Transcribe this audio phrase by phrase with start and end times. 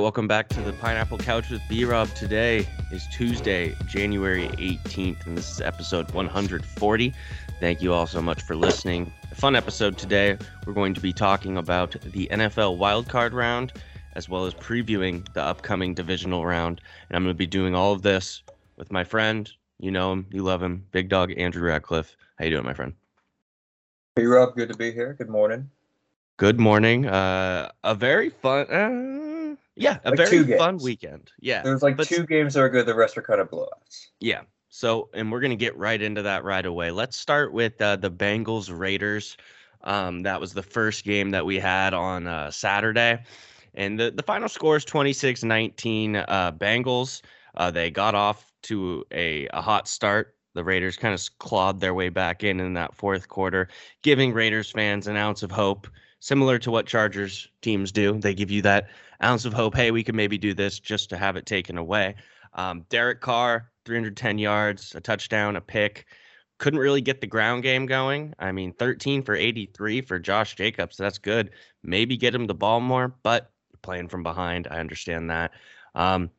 [0.00, 2.08] welcome back to the Pineapple Couch with B Rob.
[2.14, 7.14] Today is Tuesday, January 18th, and this is episode 140.
[7.60, 9.12] Thank you all so much for listening.
[9.30, 10.38] A fun episode today.
[10.64, 13.74] We're going to be talking about the NFL wildcard round
[14.14, 16.80] as well as previewing the upcoming divisional round.
[17.10, 18.42] And I'm going to be doing all of this
[18.78, 19.50] with my friend.
[19.78, 22.16] You know him, you love him, Big Dog Andrew Radcliffe.
[22.38, 22.94] How you doing, my friend?
[24.16, 25.12] Hey Rob, good to be here.
[25.12, 25.70] Good morning.
[26.38, 27.06] Good morning.
[27.06, 28.66] Uh, a very fun.
[28.70, 29.30] Uh,
[29.76, 31.30] yeah, a like very fun weekend.
[31.40, 32.86] Yeah, there's like but, two games that are good.
[32.86, 34.08] The rest are kind of blowouts.
[34.20, 34.42] Yeah.
[34.68, 36.90] So, and we're gonna get right into that right away.
[36.90, 39.36] Let's start with uh, the Bengals Raiders.
[39.82, 43.22] Um, that was the first game that we had on uh, Saturday,
[43.74, 46.24] and the the final score is 26-19.
[46.28, 47.22] Uh, Bengals.
[47.56, 50.36] Uh, they got off to a, a hot start.
[50.54, 53.68] The Raiders kind of clawed their way back in in that fourth quarter,
[54.02, 55.88] giving Raiders fans an ounce of hope,
[56.20, 58.18] similar to what Chargers teams do.
[58.18, 58.88] They give you that
[59.22, 59.74] ounce of hope.
[59.74, 62.14] Hey, we can maybe do this just to have it taken away.
[62.54, 66.06] Um, Derek Carr, 310 yards, a touchdown, a pick.
[66.58, 68.34] Couldn't really get the ground game going.
[68.38, 70.96] I mean, 13 for 83 for Josh Jacobs.
[70.96, 71.50] That's good.
[71.82, 73.50] Maybe get him the ball more, but
[73.82, 75.52] playing from behind, I understand that.
[75.94, 76.30] Um,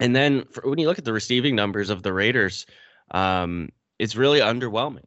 [0.00, 2.66] and then for, when you look at the receiving numbers of the Raiders,
[3.12, 5.04] um, it's really underwhelming.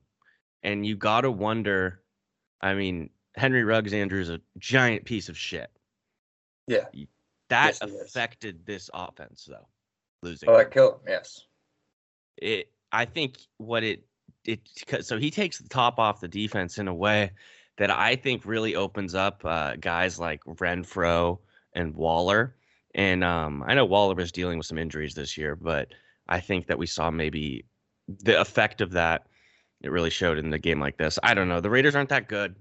[0.64, 2.02] And you got to wonder
[2.66, 5.70] I mean, Henry Ruggs Andrews is a giant piece of shit.
[6.68, 6.86] Yeah.
[7.50, 9.68] That yes, affected this offense though.
[10.24, 10.50] Losing.
[10.50, 11.00] Oh, that killed him.
[11.08, 11.42] Yes.
[12.38, 12.72] It.
[12.92, 14.06] I think what it
[14.46, 14.62] it
[15.02, 17.32] so he takes the top off the defense in a way
[17.78, 21.40] that I think really opens up uh, guys like Renfrow
[21.74, 22.56] and Waller.
[22.94, 25.90] And um, I know Waller was dealing with some injuries this year, but
[26.30, 27.66] I think that we saw maybe
[28.08, 29.28] the effect of that.
[29.82, 31.20] It really showed in the game like this.
[31.22, 31.60] I don't know.
[31.60, 32.56] The Raiders aren't that good.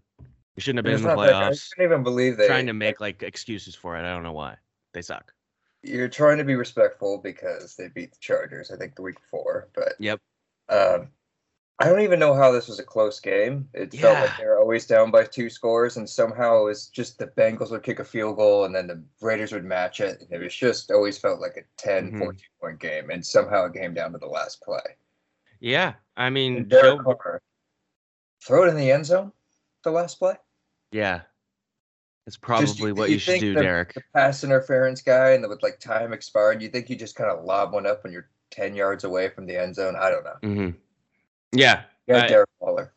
[0.57, 1.71] We shouldn't have been in the playoffs.
[1.73, 4.01] I can't even believe they trying to make like excuses for it.
[4.01, 4.57] I don't know why.
[4.95, 5.33] They suck.
[5.83, 9.69] You're trying to be respectful because they beat the Chargers, I think, the week before.
[9.75, 10.19] But yep.
[10.71, 11.09] Um,
[11.79, 13.69] I don't even know how this was a close game.
[13.75, 14.01] It yeah.
[14.01, 17.27] felt like they were always down by two scores, and somehow it was just the
[17.27, 20.23] Bengals would kick a field goal and then the Raiders would match it.
[20.23, 22.19] And it was just always felt like a 10, mm-hmm.
[22.19, 24.97] 14 point game, and somehow it came down to the last play.
[25.61, 26.99] Yeah, I mean, Joe...
[26.99, 27.43] Carr,
[28.47, 29.33] throw it in the end zone,
[29.83, 30.35] the last play.
[30.93, 31.23] Yeah.
[32.27, 33.95] It's probably just, what you, you should do, the, Derek.
[33.95, 37.31] The pass interference guy, and the, with like time expired, you think you just kind
[37.31, 39.95] of lob one up when you're ten yards away from the end zone?
[39.95, 40.37] I don't know.
[40.43, 40.79] Mm-hmm.
[41.53, 42.93] Yeah, yeah, Derek Waller.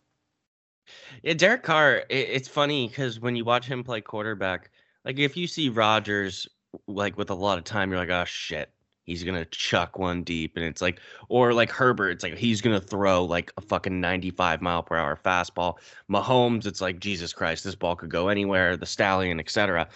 [1.23, 1.97] Yeah, Derek Carr.
[2.09, 4.71] It, it's funny because when you watch him play quarterback,
[5.03, 6.47] like if you see Rodgers
[6.87, 8.69] like with a lot of time, you're like, oh shit,
[9.07, 12.79] he's gonna chuck one deep, and it's like, or like Herbert, it's like he's gonna
[12.79, 15.78] throw like a fucking 95 mile per hour fastball.
[16.12, 18.78] Mahomes, it's like Jesus Christ, this ball could go anywhere.
[18.78, 19.88] The Stallion, etc.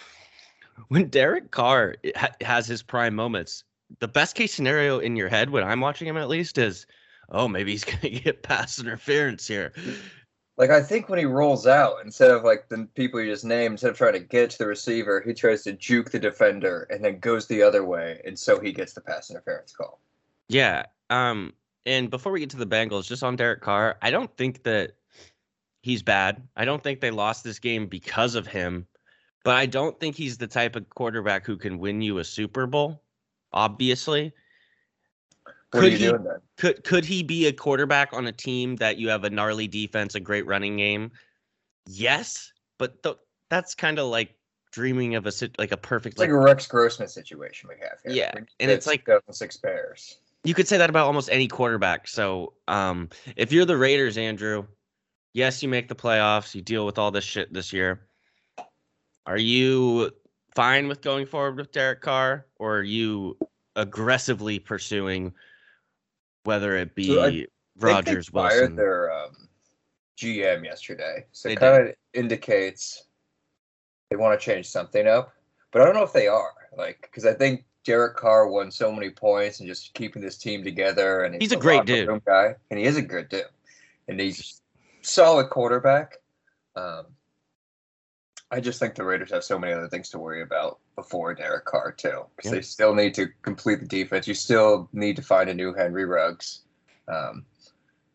[0.88, 3.62] When Derek Carr ha- has his prime moments,
[4.00, 6.86] the best case scenario in your head when I'm watching him at least is,
[7.30, 9.72] oh, maybe he's gonna get pass interference here.
[10.58, 13.72] Like I think when he rolls out, instead of like the people you just named,
[13.72, 17.02] instead of trying to get to the receiver, he tries to juke the defender and
[17.02, 20.00] then goes the other way, and so he gets the pass interference call.
[20.48, 20.86] Yeah.
[21.10, 21.54] Um.
[21.84, 24.92] And before we get to the Bengals, just on Derek Carr, I don't think that
[25.82, 26.46] he's bad.
[26.56, 28.86] I don't think they lost this game because of him,
[29.44, 32.66] but I don't think he's the type of quarterback who can win you a Super
[32.66, 33.02] Bowl.
[33.52, 34.32] Obviously,
[35.72, 36.12] what could he,
[36.58, 40.14] Could could he be a quarterback on a team that you have a gnarly defense,
[40.14, 41.10] a great running game?
[41.86, 43.16] Yes, but th-
[43.48, 44.36] that's kind of like
[44.70, 47.98] dreaming of a like a perfect it's like, like, a Rex Grossman situation we have.
[48.04, 48.12] Here.
[48.12, 50.18] Yeah, and it's like six Bears.
[50.44, 52.06] You could say that about almost any quarterback.
[52.06, 54.66] So, um, if you're the Raiders, Andrew,
[55.32, 56.54] yes, you make the playoffs.
[56.54, 58.02] You deal with all this shit this year.
[59.24, 60.10] Are you
[60.54, 63.38] fine with going forward with Derek Carr, or are you
[63.76, 65.32] aggressively pursuing
[66.44, 67.44] whether it be so
[67.78, 69.48] Rodgers, they fired Their um,
[70.18, 73.04] GM yesterday, so it kind of indicates
[74.10, 75.34] they want to change something up.
[75.70, 78.92] But I don't know if they are like because I think Derek Carr won so
[78.92, 81.24] many points and just keeping this team together.
[81.24, 83.44] And he's, he's a, a great dude, guy, and he is a good dude,
[84.08, 84.60] and he's
[85.00, 86.18] solid quarterback.
[86.76, 87.06] Um,
[88.50, 91.64] I just think the Raiders have so many other things to worry about before Derek
[91.64, 92.56] Carr too, because yeah.
[92.56, 94.28] they still need to complete the defense.
[94.28, 96.60] You still need to find a new Henry Ruggs.
[97.08, 97.44] Um,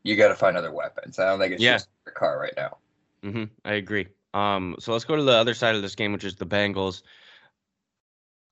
[0.03, 1.19] you got to find other weapons.
[1.19, 1.74] I don't think it's yeah.
[1.74, 2.77] just Derek Carr right now.
[3.24, 3.44] Mm-hmm.
[3.65, 4.07] I agree.
[4.33, 7.01] Um, so let's go to the other side of this game, which is the Bengals.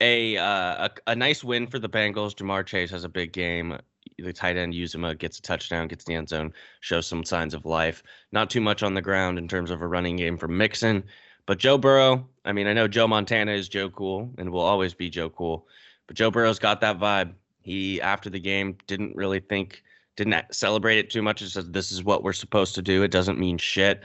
[0.02, 2.36] A, uh, a a nice win for the Bengals.
[2.36, 3.78] Ja'Marr Chase has a big game.
[4.18, 7.66] The tight end Uzomah gets a touchdown, gets the end zone, shows some signs of
[7.66, 8.04] life.
[8.32, 11.04] Not too much on the ground in terms of a running game from Mixon
[11.46, 14.94] But Joe Burrow, I mean, I know Joe Montana is Joe Cool and will always
[14.94, 15.68] be Joe Cool,
[16.08, 17.34] but Joe Burrow's got that vibe.
[17.62, 19.84] He after the game didn't really think,
[20.16, 21.42] didn't celebrate it too much.
[21.42, 23.04] He said, "This is what we're supposed to do.
[23.04, 24.04] It doesn't mean shit."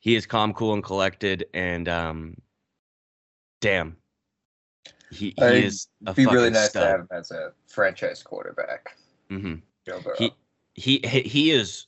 [0.00, 2.36] He is calm, cool, and collected, and um,
[3.60, 3.96] damn,
[5.10, 5.88] he, he is.
[6.06, 6.82] A be really nice stud.
[6.82, 8.96] to have him as a franchise quarterback.
[9.30, 9.56] Mm-hmm.
[9.84, 10.16] Joe Burrow.
[10.16, 10.32] He
[10.74, 11.86] he he is.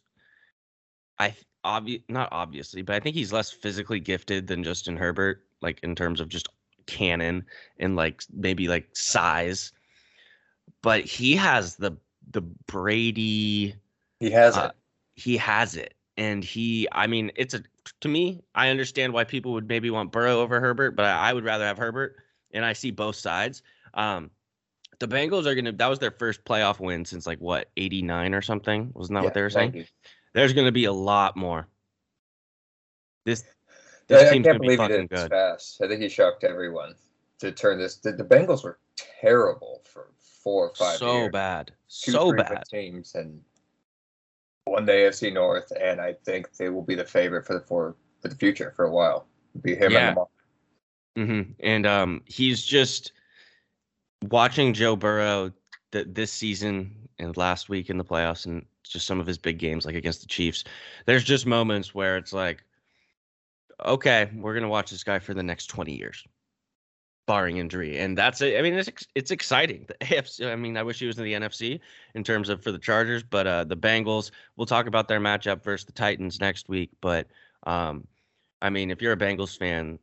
[1.19, 1.35] I
[1.65, 5.95] obvious not obviously, but I think he's less physically gifted than Justin Herbert, like in
[5.95, 6.49] terms of just
[6.87, 7.45] cannon
[7.79, 9.73] and like maybe like size.
[10.83, 11.97] But he has the
[12.31, 13.75] the Brady.
[14.21, 15.21] he has uh, it.
[15.21, 16.89] He has it, and he.
[16.93, 17.63] I mean, it's a
[18.01, 18.43] to me.
[18.55, 21.65] I understand why people would maybe want Burrow over Herbert, but I, I would rather
[21.65, 22.17] have Herbert,
[22.53, 23.63] and I see both sides.
[23.95, 24.31] Um,
[24.99, 25.73] the Bengals are gonna.
[25.73, 28.91] That was their first playoff win since like what eighty nine or something.
[28.95, 29.73] Wasn't that Yeah, what they were saying?
[29.73, 29.89] 90.
[30.39, 31.67] There's gonna be a lot more.
[33.25, 33.51] This I,
[34.07, 35.31] this I team's can't gonna be believe he fucking did it this good.
[35.31, 35.83] fast.
[35.83, 36.95] I think he shocked everyone
[37.41, 37.97] to turn this.
[37.97, 38.79] The, the Bengals were
[39.21, 40.13] terrible for
[40.45, 41.31] four or five So years.
[41.33, 42.63] bad, Two, so bad.
[42.71, 43.41] teams and
[44.69, 47.97] won the AFC North, and I think they will be the favorite for the for,
[48.23, 49.27] for the future for a while.
[49.63, 50.09] Be him Yeah.
[50.11, 50.17] and
[51.17, 51.47] Lamar.
[51.47, 53.11] hmm And um, he's just
[54.31, 55.51] watching Joe Burrow
[55.91, 59.59] th- this season and last week in the playoffs and just some of his big
[59.59, 60.65] games, like against the Chiefs.
[61.07, 62.65] There's just moments where it's like,
[63.85, 66.25] okay, we're gonna watch this guy for the next 20 years,
[67.27, 68.59] barring injury, and that's it.
[68.59, 69.87] I mean, it's it's exciting.
[69.87, 70.51] The AFC.
[70.51, 71.81] I mean, I wish he was in the NFC
[72.15, 74.31] in terms of for the Chargers, but uh, the Bengals.
[74.57, 77.27] We'll talk about their matchup versus the Titans next week, but
[77.67, 78.07] um,
[78.63, 79.99] I mean, if you're a Bengals fan,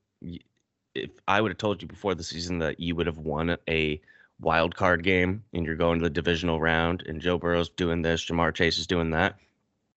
[0.94, 4.02] if I would have told you before the season that you would have won a
[4.40, 8.26] wild card game and you're going to the divisional round and Joe Burrow's doing this,
[8.26, 9.36] Ja'Marr Chase is doing that,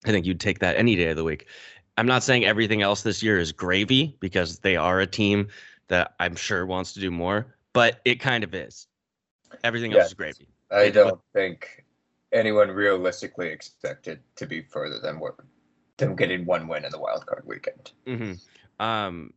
[0.05, 1.47] I think you'd take that any day of the week.
[1.97, 5.49] I'm not saying everything else this year is gravy because they are a team
[5.89, 8.87] that I'm sure wants to do more, but it kind of is.
[9.65, 10.49] Everything else is gravy.
[10.71, 11.85] I do don't think
[12.33, 15.35] anyone realistically expected to be further than what
[15.97, 17.93] them getting one win in the wild card weekend.
[18.07, 18.33] hmm
[18.79, 19.33] Um,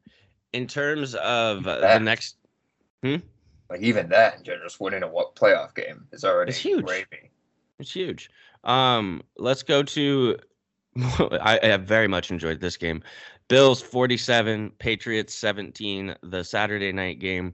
[0.53, 2.35] in terms of uh, the next,
[3.71, 6.85] Like even that, just winning a what playoff game is already It's huge.
[6.85, 7.31] gravy.
[7.79, 8.29] It's huge.
[8.65, 10.37] Um, let's go to.
[10.97, 13.01] I, I have very much enjoyed this game.
[13.47, 16.15] Bills 47, Patriots 17.
[16.21, 17.53] The Saturday night game.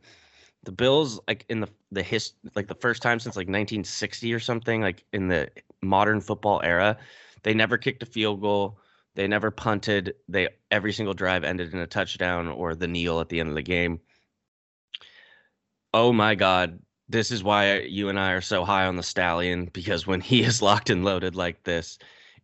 [0.64, 4.40] The Bills, like in the the his, like the first time since like 1960 or
[4.40, 5.52] something, like in the
[5.84, 6.98] modern football era,
[7.44, 8.80] they never kicked a field goal.
[9.14, 10.16] They never punted.
[10.28, 13.56] They every single drive ended in a touchdown or the kneel at the end of
[13.56, 14.00] the game.
[15.94, 16.80] Oh my God,
[17.10, 20.44] this is why you and I are so high on the stallion because when he
[20.44, 21.98] is locked and loaded like this,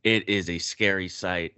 [0.04, 1.58] it is a scary sight.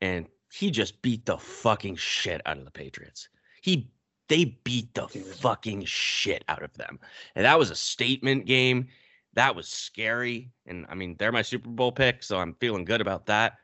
[0.00, 3.28] And he just beat the fucking shit out of the Patriots.
[3.60, 3.90] He
[4.28, 6.98] they beat the fucking shit out of them.
[7.34, 8.88] And that was a statement game.
[9.34, 10.50] That was scary.
[10.66, 13.54] And I mean, they're my Super Bowl pick, so I'm feeling good about that.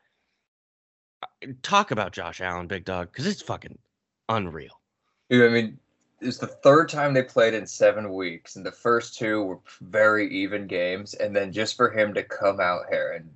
[1.22, 3.78] Uh, Talk about Josh Allen, big dog, because it's fucking
[4.30, 4.80] unreal.
[5.30, 5.78] I mean,
[6.20, 10.28] it's the third time they played in seven weeks, and the first two were very
[10.34, 11.14] even games.
[11.14, 13.30] And then just for him to come out here and,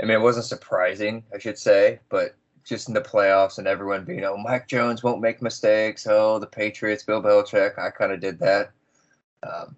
[0.00, 4.04] I mean, it wasn't surprising, I should say, but just in the playoffs and everyone
[4.04, 6.06] being, oh, Mike Jones won't make mistakes.
[6.06, 8.72] Oh, the Patriots, Bill Belichick, I kind of did that.
[9.42, 9.76] Um,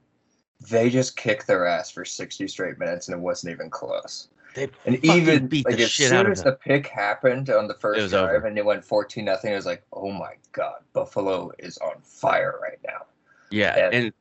[0.68, 4.28] they just kicked their ass for 60 straight minutes, and it wasn't even close.
[4.54, 6.52] They And even beat like the as shit soon out of as them.
[6.52, 8.46] the pick happened on the first drive over.
[8.46, 12.58] and it went 14 nothing, it was like, oh my god, Buffalo is on fire
[12.62, 13.06] right now.
[13.50, 14.12] Yeah, And- and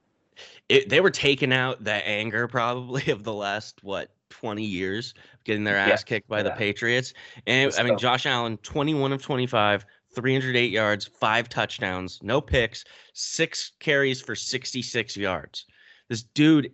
[0.69, 5.13] it, they were taking out the anger probably of the last what twenty years,
[5.45, 6.51] getting their Yeah, ass kicked by the.
[6.51, 7.13] Patriots.
[7.47, 7.97] And Let's I mean, go.
[7.97, 14.21] Josh Allen, twenty-one of twenty-five, three hundred eight yards, five touchdowns, no picks, six carries
[14.21, 15.65] for sixty-six yards.
[16.09, 16.71] This dude,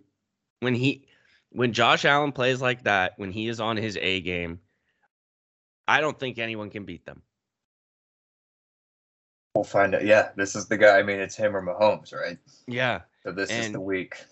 [0.62, 1.08] when he,
[1.54, 4.60] when Josh Allen plays like that, when he is on his A game,
[5.88, 7.22] I don't think anyone can beat them.
[9.56, 10.04] We'll find out.
[10.04, 10.98] Yeah, this is the guy.
[10.98, 12.38] I mean, it's him or Mahomes, right?
[12.68, 14.24] Yeah, So this is the week.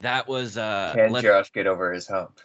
[0.00, 0.92] that was uh.
[0.94, 2.40] Can let- Josh get over his hump?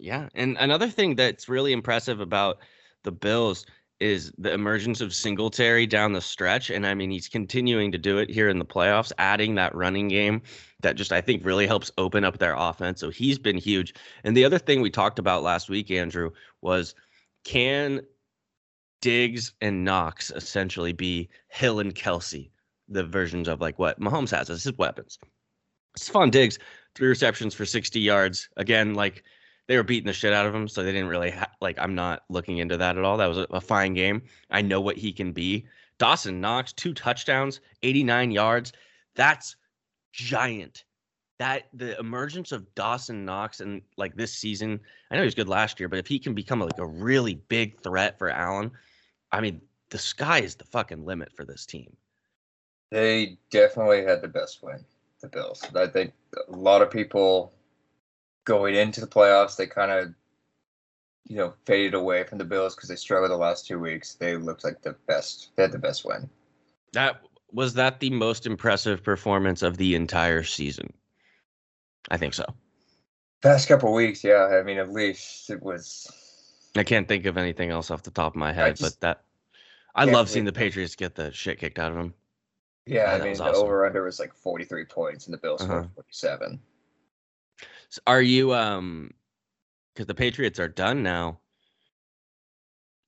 [0.00, 2.58] Yeah, and another thing that's really impressive about
[3.04, 3.64] the Bills
[4.00, 8.18] is the emergence of Singletary down the stretch, and I mean he's continuing to do
[8.18, 10.42] it here in the playoffs, adding that running game
[10.80, 13.00] that just I think really helps open up their offense.
[13.00, 13.94] So he's been huge.
[14.24, 16.30] And the other thing we talked about last week, Andrew,
[16.60, 16.94] was
[17.44, 18.00] can
[19.00, 22.52] Diggs and Knox essentially be Hill and Kelsey,
[22.88, 25.18] the versions of like what Mahomes has as his weapons.
[25.98, 26.58] Stefon Diggs,
[26.94, 28.48] three receptions for 60 yards.
[28.56, 29.24] Again, like
[29.68, 31.78] they were beating the shit out of him, so they didn't really ha- like.
[31.78, 33.16] I'm not looking into that at all.
[33.16, 34.22] That was a, a fine game.
[34.50, 35.66] I know what he can be.
[35.98, 38.72] Dawson Knox, two touchdowns, 89 yards.
[39.14, 39.56] That's
[40.12, 40.84] giant.
[41.38, 45.48] That the emergence of Dawson Knox and like this season, I know he was good
[45.48, 48.70] last year, but if he can become like a really big threat for Allen,
[49.32, 51.96] I mean, the sky is the fucking limit for this team.
[52.90, 54.84] They definitely had the best win,
[55.20, 55.64] the Bills.
[55.74, 56.12] I think
[56.48, 57.52] a lot of people
[58.44, 60.14] going into the playoffs, they kind of,
[61.26, 64.14] you know, faded away from the Bills because they struggled the last two weeks.
[64.14, 65.50] They looked like the best.
[65.56, 66.28] They had the best win.
[66.92, 67.22] That
[67.52, 70.92] was that the most impressive performance of the entire season.
[72.10, 72.44] I think so.
[73.42, 74.58] Past couple weeks, yeah.
[74.58, 76.10] I mean, at least it was.
[76.76, 79.22] I can't think of anything else off the top of my head, but that
[79.94, 82.14] I love seeing the Patriots get the shit kicked out of them.
[82.86, 83.62] Yeah, I mean, the awesome.
[83.62, 85.84] over under was like 43 points and the Bills uh-huh.
[85.94, 86.58] 47.
[87.92, 89.10] So are you um
[89.94, 91.40] because the Patriots are done now?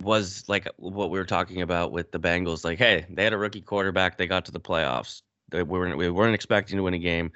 [0.03, 3.39] Was like what we were talking about with the Bengals, like, hey, they had a
[3.39, 5.23] rookie quarterback, they got to the playoffs.
[5.51, 7.33] They weren't we weren't expecting to win a game.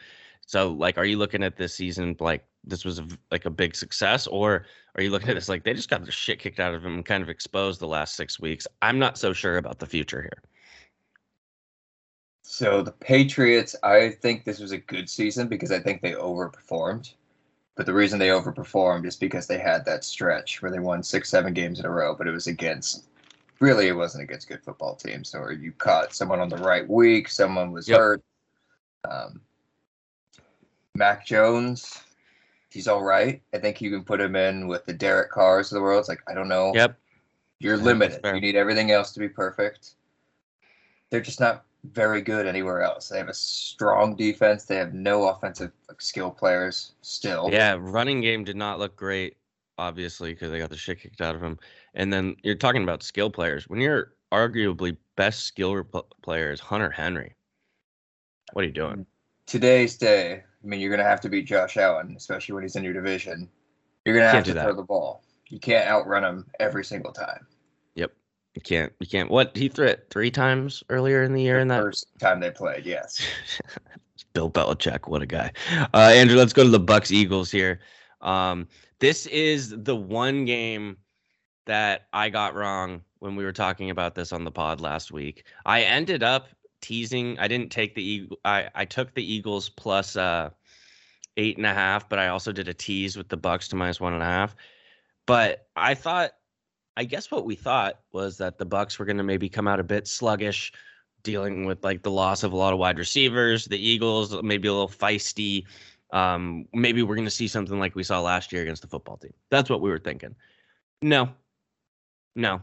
[0.46, 3.74] So like are you looking at this season like this was a, like a big
[3.74, 6.74] success or are you looking at this like they just got the shit kicked out
[6.74, 8.66] of them and kind of exposed the last 6 weeks?
[8.82, 10.42] I'm not so sure about the future here.
[12.42, 17.14] So the Patriots, I think this was a good season because I think they overperformed.
[17.78, 21.30] But the reason they overperformed is because they had that stretch where they won six,
[21.30, 23.04] seven games in a row, but it was against
[23.60, 25.32] really it wasn't against good football teams.
[25.32, 28.00] Or you caught someone on the right week, someone was yep.
[28.00, 28.24] hurt.
[29.08, 29.40] Um,
[30.96, 32.02] Mac Jones,
[32.68, 33.40] he's all right.
[33.54, 36.00] I think you can put him in with the Derek Carrs of the world.
[36.00, 36.72] It's like I don't know.
[36.74, 36.98] Yep.
[37.60, 38.18] You're limited.
[38.24, 39.94] You need everything else to be perfect.
[41.10, 43.08] They're just not very good anywhere else.
[43.08, 44.64] They have a strong defense.
[44.64, 47.48] They have no offensive skill players still.
[47.50, 49.36] Yeah, running game did not look great,
[49.78, 51.58] obviously, because they got the shit kicked out of them.
[51.94, 53.68] And then you're talking about skill players.
[53.68, 55.84] When you're arguably best skill
[56.22, 57.34] player is Hunter Henry.
[58.52, 59.06] What are you doing?
[59.46, 62.76] Today's day, I mean, you're going to have to beat Josh Allen, especially when he's
[62.76, 63.48] in your division.
[64.04, 65.22] You're going to have to throw the ball.
[65.48, 67.46] You can't outrun him every single time.
[68.58, 68.92] You can't.
[68.98, 69.30] You can't.
[69.30, 71.54] What he threw it three times earlier in the year.
[71.54, 73.24] The in that first time they played, yes.
[74.32, 75.52] Bill Belichick, what a guy.
[75.94, 77.78] Uh, Andrew, let's go to the Bucks Eagles here.
[78.20, 78.66] Um,
[78.98, 80.96] this is the one game
[81.66, 85.44] that I got wrong when we were talking about this on the pod last week.
[85.64, 86.48] I ended up
[86.80, 87.38] teasing.
[87.38, 88.38] I didn't take the Eagle.
[88.44, 90.50] I I took the Eagles plus uh
[91.36, 94.00] eight and a half, but I also did a tease with the Bucks to minus
[94.00, 94.56] one and a half.
[95.26, 96.32] But I thought
[96.98, 99.78] I guess what we thought was that the Bucks were going to maybe come out
[99.78, 100.72] a bit sluggish,
[101.22, 103.66] dealing with like the loss of a lot of wide receivers.
[103.66, 105.62] The Eagles maybe a little feisty.
[106.12, 109.16] Um, maybe we're going to see something like we saw last year against the football
[109.16, 109.32] team.
[109.48, 110.34] That's what we were thinking.
[111.00, 111.28] No,
[112.34, 112.62] no,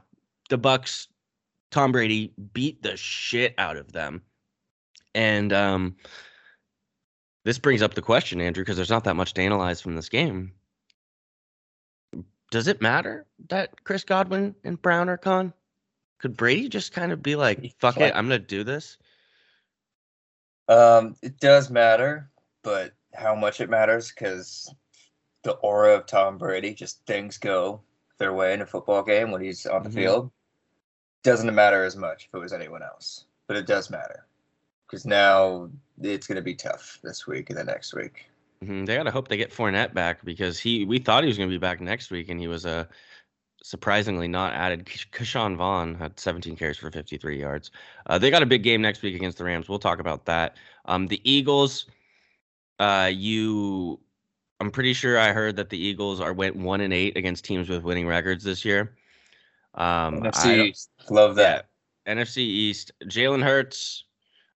[0.50, 1.08] the Bucks.
[1.72, 4.22] Tom Brady beat the shit out of them,
[5.14, 5.96] and um,
[7.46, 10.10] this brings up the question, Andrew, because there's not that much to analyze from this
[10.10, 10.52] game
[12.52, 15.54] does it matter that Chris Godwin and Brown are gone?
[16.20, 18.98] Could Brady just kind of be like, "Fuck it, I'm gonna do this"?
[20.68, 22.30] Um, it does matter,
[22.64, 24.74] but how much it matters because
[25.44, 27.82] the aura of Tom Brady, just things go
[28.18, 30.00] their way in a football game when he's on the mm-hmm.
[30.00, 30.32] field,
[31.24, 33.26] doesn't matter as much if it was anyone else.
[33.48, 34.26] But it does matter
[34.88, 35.70] because now
[36.02, 38.30] it's going to be tough this week and the next week.
[38.66, 38.86] Mm-hmm.
[38.86, 40.86] They gotta hope they get Fournette back because he.
[40.86, 42.86] We thought he was gonna be back next week, and he was a uh,
[43.62, 44.86] surprisingly not added.
[44.86, 47.72] Ke'Shawn Vaughn had 17 carries for 53 yards.
[48.08, 49.70] Uh, they got a big game next week against the Rams.
[49.70, 50.58] We'll talk about that.
[50.86, 51.86] Um, the Eagles.
[52.80, 54.00] Uh, you.
[54.60, 57.70] I'm pretty sure I heard that the Eagles are went one and eight against teams
[57.70, 58.96] with winning records this year.
[59.76, 61.68] Um, NFC East, love that.
[62.08, 62.94] Yeah, NFC East.
[63.04, 64.06] Jalen Hurts.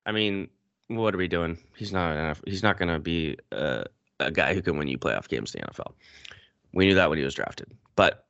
[0.06, 0.48] I mean,
[0.90, 1.58] what are we doing?
[1.76, 3.86] He's not he's not going to be a,
[4.20, 5.94] a, guy who can win you playoff games in the NFL.
[6.74, 8.26] We knew that when he was drafted, but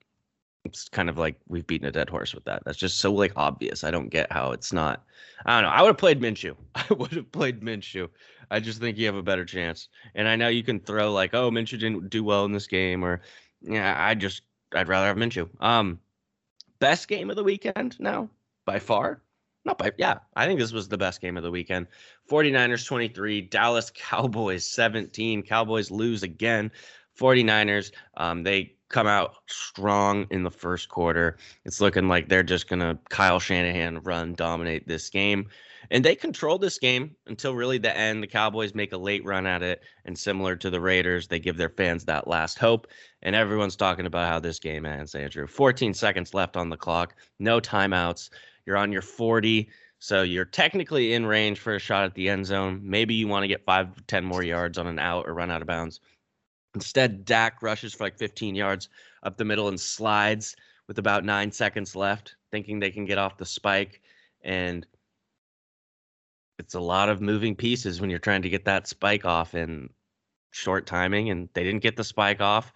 [0.66, 2.64] it's kind of like we've beaten a dead horse with that.
[2.66, 3.84] That's just so like obvious.
[3.84, 5.04] I don't get how it's not.
[5.46, 5.76] I don't know.
[5.76, 6.56] I would have played Minshew.
[6.76, 8.10] I would have played Minshew.
[8.52, 9.90] I just think you have a better chance.
[10.16, 13.04] And I know you can throw like, oh, Minshew didn't do well in this game,
[13.04, 13.22] or
[13.62, 14.42] yeah, I just
[14.74, 15.50] I'd rather have Minshew.
[15.62, 16.00] Um,
[16.80, 18.30] best game of the weekend now
[18.66, 19.22] by far
[19.66, 21.88] not by yeah i think this was the best game of the weekend.
[22.30, 26.72] 49ers 23 dallas cowboys 17 cowboys lose again.
[27.20, 31.38] 49ers um, they come out strong in the first quarter.
[31.64, 35.48] It's looking like they're just gonna kyle shanahan run dominate this game.
[35.92, 38.22] And they control this game until really the end.
[38.22, 41.58] The cowboys make a late run at it and similar to the raiders they give
[41.58, 42.88] their fans that last hope.
[43.22, 45.48] And everyone's talking about how this game ends andrew.
[45.48, 47.16] 14 seconds left on the clock.
[47.40, 48.30] No timeouts
[48.66, 49.70] you're on your 40.
[50.00, 52.80] So you're technically in range for a shot at the end zone.
[52.84, 55.62] Maybe you want to get five, 10 more yards on an out or run out
[55.62, 56.00] of bounds.
[56.76, 58.90] Instead, Dak rushes for like 15 yards
[59.24, 60.56] up the middle and slides
[60.88, 64.02] with about nine seconds left, thinking they can get off the spike.
[64.42, 64.86] And
[66.60, 69.90] it's a lot of moving pieces when you're trying to get that spike off in
[70.52, 71.30] short timing.
[71.30, 72.72] And they didn't get the spike off.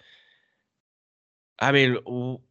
[1.60, 2.42] I mean, you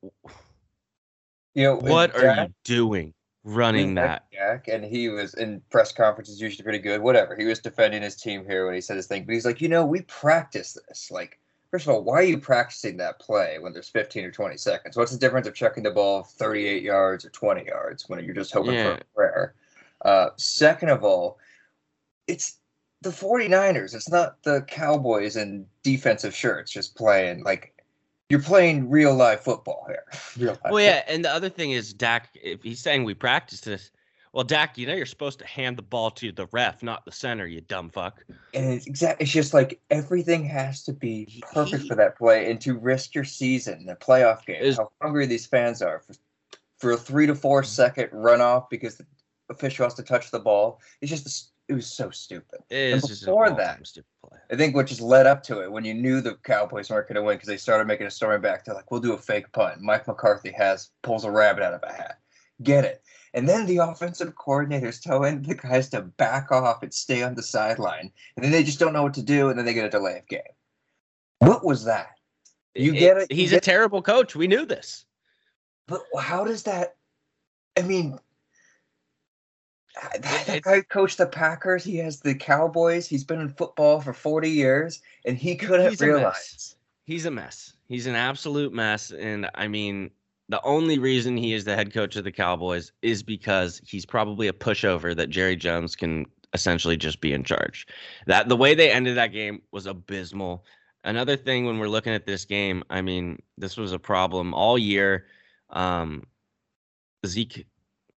[1.56, 3.12] know, what are you doing?
[3.44, 4.24] Running that.
[4.32, 7.00] Jack, and he was in press conferences usually pretty good.
[7.00, 7.36] Whatever.
[7.36, 9.68] He was defending his team here when he said his thing, but he's like, you
[9.68, 11.10] know, we practice this.
[11.10, 11.38] Like,
[11.70, 14.96] first of all, why are you practicing that play when there's 15 or 20 seconds?
[14.96, 18.52] What's the difference of checking the ball 38 yards or 20 yards when you're just
[18.52, 18.84] hoping yeah.
[18.84, 19.54] for a prayer?
[20.04, 21.38] Uh, second of all,
[22.26, 22.58] it's
[23.02, 23.94] the 49ers.
[23.94, 27.71] It's not the Cowboys in defensive shirts just playing like
[28.32, 30.04] you're playing real life football here.
[30.38, 32.30] Real life well, yeah, and the other thing is Dak.
[32.34, 33.90] If he's saying we practice this,
[34.32, 37.12] well, Dak, you know you're supposed to hand the ball to the ref, not the
[37.12, 37.46] center.
[37.46, 38.24] You dumb fuck.
[38.54, 39.24] And it's exactly.
[39.24, 43.24] It's just like everything has to be perfect for that play, and to risk your
[43.24, 44.62] season, the playoff game.
[44.62, 46.14] Is, how hungry these fans are for
[46.78, 49.04] for a three to four second runoff because the
[49.50, 50.80] official has to touch the ball.
[51.02, 52.60] It's just it was so stupid.
[52.70, 53.80] It is before that,
[54.50, 57.16] I think what just led up to it when you knew the Cowboys weren't going
[57.16, 58.64] to win because they started making a story back.
[58.64, 61.82] They're like, "We'll do a fake punt." Mike McCarthy has pulls a rabbit out of
[61.82, 62.18] a hat.
[62.62, 63.02] Get it?
[63.34, 67.42] And then the offensive coordinators telling the guys to back off and stay on the
[67.42, 69.90] sideline, and then they just don't know what to do, and then they get a
[69.90, 70.42] delay of game.
[71.38, 72.10] What was that?
[72.74, 73.32] You get it?
[73.32, 74.34] He's get a terrible coach.
[74.34, 75.06] We knew this.
[75.86, 76.96] But how does that?
[77.76, 78.18] I mean,
[80.20, 81.84] that guy coached the Packers.
[81.84, 83.06] He has the Cowboys.
[83.06, 86.76] He's been in football for 40 years, and he couldn't He's realize.
[87.04, 87.74] He's a mess.
[87.88, 89.10] He's an absolute mess.
[89.10, 90.10] And I mean,
[90.48, 94.48] the only reason he is the head coach of the Cowboys is because he's probably
[94.48, 97.86] a pushover that Jerry Jones can essentially just be in charge.
[98.26, 100.64] That the way they ended that game was abysmal.
[101.04, 104.78] Another thing when we're looking at this game, I mean, this was a problem all
[104.78, 105.26] year.
[105.70, 106.24] Um,
[107.26, 107.66] Zeke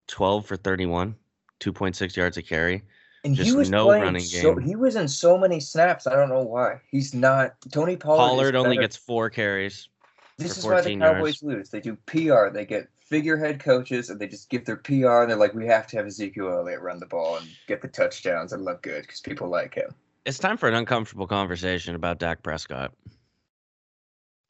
[0.08, 1.16] 12 for 31
[1.66, 2.84] 2.6 yards a carry.
[3.24, 4.64] And Just he was no running so, game.
[4.64, 6.06] He was in so many snaps.
[6.06, 6.80] I don't know why.
[6.92, 7.56] He's not.
[7.72, 8.18] Tony Pollard.
[8.18, 9.90] Pollard only gets four carries.
[10.38, 11.44] This is why the Cowboys yards.
[11.44, 11.70] lose.
[11.70, 12.50] They do PR.
[12.54, 15.22] They get figurehead coaches, and they just give their PR.
[15.22, 17.88] And they're like, we have to have Ezekiel Elliott run the ball and get the
[17.88, 19.96] touchdowns and look good because people like him.
[20.26, 22.94] It's time for an uncomfortable conversation about Dak Prescott.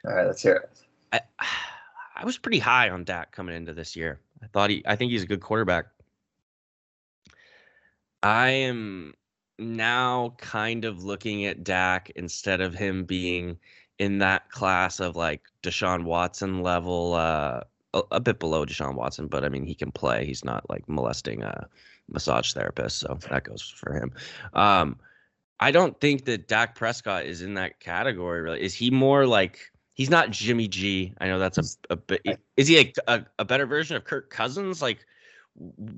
[0.06, 0.70] All right, let's hear it.
[1.14, 1.46] I,
[2.18, 4.20] I was pretty high on Dak coming into this year.
[4.44, 4.84] I thought he.
[4.86, 5.86] I think he's a good quarterback.
[8.26, 9.14] I am
[9.60, 13.60] now kind of looking at Dak instead of him being
[14.00, 17.62] in that class of like Deshaun Watson level, uh,
[17.94, 20.26] a, a, bit below Deshaun Watson, but I mean he can play.
[20.26, 21.68] He's not like molesting a
[22.10, 24.12] massage therapist, so that goes for him.
[24.56, 24.98] Um,
[25.60, 28.42] I don't think that Dak Prescott is in that category.
[28.42, 29.60] Really, is he more like?
[29.94, 31.14] He's not Jimmy G.
[31.22, 32.22] I know that's a, a bit.
[32.58, 34.82] Is he a, a, a better version of Kirk Cousins?
[34.82, 35.06] Like,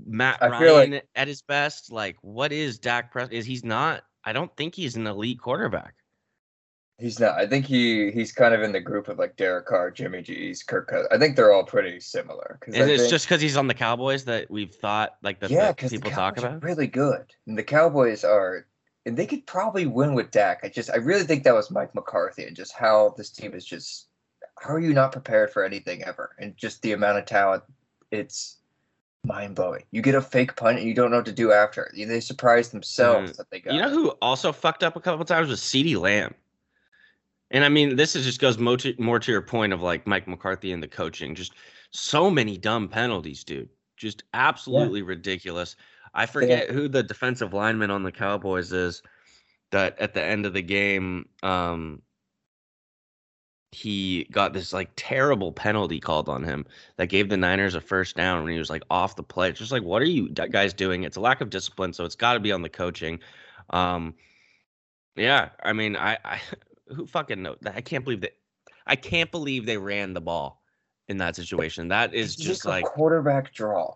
[0.05, 1.91] Matt I Ryan like, at his best?
[1.91, 3.33] Like, what is Dak Prescott?
[3.33, 4.03] Is he's not?
[4.23, 5.95] I don't think he's an elite quarterback.
[6.99, 7.37] He's not.
[7.37, 10.63] I think he he's kind of in the group of like Derek Carr, Jimmy G's,
[10.63, 11.07] Kirk Cousins.
[11.11, 12.57] I think they're all pretty similar.
[12.61, 15.91] Cause it's just because he's on the Cowboys that we've thought like that, yeah, because
[15.91, 16.63] people talk about.
[16.63, 18.65] really good, and the Cowboys are,
[19.05, 20.61] and they could probably win with Dak.
[20.63, 23.65] I just I really think that was Mike McCarthy and just how this team is
[23.65, 24.07] just.
[24.59, 26.31] How are you not prepared for anything ever?
[26.39, 27.61] And just the amount of talent,
[28.09, 28.56] it's
[29.27, 29.83] mind blowing.
[29.91, 31.91] You get a fake punt and you don't know what to do after.
[31.95, 33.37] They surprise themselves mm.
[33.37, 33.73] that they got.
[33.73, 36.33] You know who also fucked up a couple times was CeeDee Lamb.
[37.51, 40.07] And I mean, this is just goes more to, more to your point of like
[40.07, 41.35] Mike McCarthy and the coaching.
[41.35, 41.53] Just
[41.91, 43.69] so many dumb penalties, dude.
[43.95, 45.07] Just absolutely yeah.
[45.07, 45.75] ridiculous.
[46.13, 46.73] I forget yeah.
[46.73, 49.01] who the defensive lineman on the Cowboys is
[49.71, 52.01] that at the end of the game um,
[53.71, 58.15] he got this like terrible penalty called on him that gave the Niners a first
[58.15, 59.49] down when he was like off the play.
[59.49, 61.03] It's just like, what are you guys doing?
[61.03, 63.19] It's a lack of discipline, so it's got to be on the coaching.
[63.71, 64.15] Um,
[65.15, 66.41] yeah, I mean, I, I
[66.87, 67.55] who fucking know?
[67.73, 68.37] I can't believe that.
[68.85, 70.61] I can't believe they ran the ball
[71.09, 71.89] in that situation.
[71.89, 73.95] That is it's just like quarterback draw.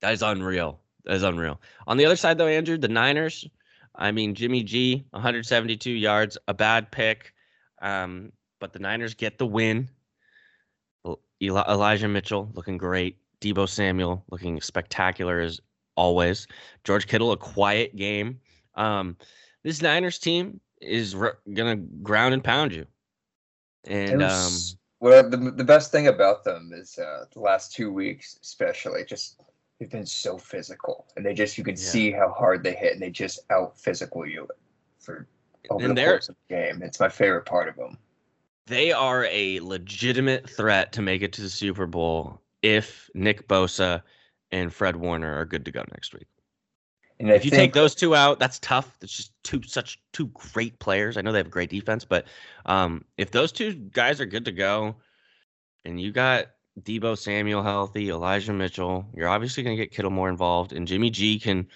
[0.00, 0.80] That is unreal.
[1.04, 1.60] That is unreal.
[1.86, 3.48] On the other side, though, Andrew, the Niners.
[3.94, 7.32] I mean, Jimmy G, 172 yards, a bad pick.
[7.80, 9.88] Um, but the Niners get the win.
[11.42, 13.18] Eli- Elijah Mitchell looking great.
[13.40, 15.60] Deebo Samuel looking spectacular as
[15.96, 16.46] always.
[16.84, 18.40] George Kittle, a quiet game.
[18.74, 19.16] Um,
[19.62, 22.86] this Niners team is re- gonna ground and pound you.
[23.84, 24.52] And um,
[25.00, 29.40] well, the the best thing about them is uh, the last two weeks, especially just
[29.78, 31.82] they've been so physical, and they just you can yeah.
[31.82, 34.48] see how hard they hit, and they just out physical you
[34.98, 35.26] for
[35.70, 36.82] over and the course of the game.
[36.82, 37.98] It's my favorite part of them.
[38.66, 44.02] They are a legitimate threat to make it to the Super Bowl if Nick Bosa
[44.50, 46.26] and Fred Warner are good to go next week.
[47.18, 48.96] And if you take those two out, that's tough.
[49.00, 51.16] It's just two such two great players.
[51.16, 52.26] I know they have great defense, but
[52.66, 54.96] um, if those two guys are good to go,
[55.86, 56.48] and you got
[56.82, 61.08] Deebo Samuel healthy, Elijah Mitchell, you're obviously going to get Kittle more involved, and Jimmy
[61.08, 61.66] G can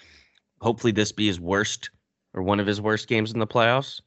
[0.61, 1.89] hopefully this be his worst
[2.35, 3.99] or one of his worst games in the playoffs.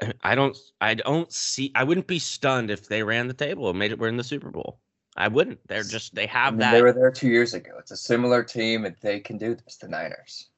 [0.22, 1.72] I don't, I don't see.
[1.74, 3.98] I wouldn't be stunned if they ran the table and made it.
[3.98, 4.80] We're in the Super Bowl.
[5.16, 5.60] I wouldn't.
[5.68, 6.72] They're just they have I mean, that.
[6.72, 7.72] They were there two years ago.
[7.78, 9.76] It's a similar team, and they can do this.
[9.76, 10.48] The Niners.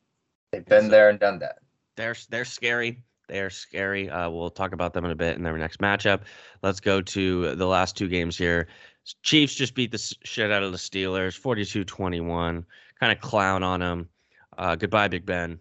[0.53, 1.59] They've been there and done that.
[1.97, 3.03] They're they're scary.
[3.29, 4.09] They're scary.
[4.09, 6.23] Uh, we'll talk about them in a bit in their next matchup.
[6.63, 8.69] Let's go to the last two games here.
[9.23, 12.65] Chiefs just beat the shit out of the Steelers, 42-21.
[12.99, 14.09] Kind of clown on them.
[14.57, 15.59] Uh, goodbye, Big Ben.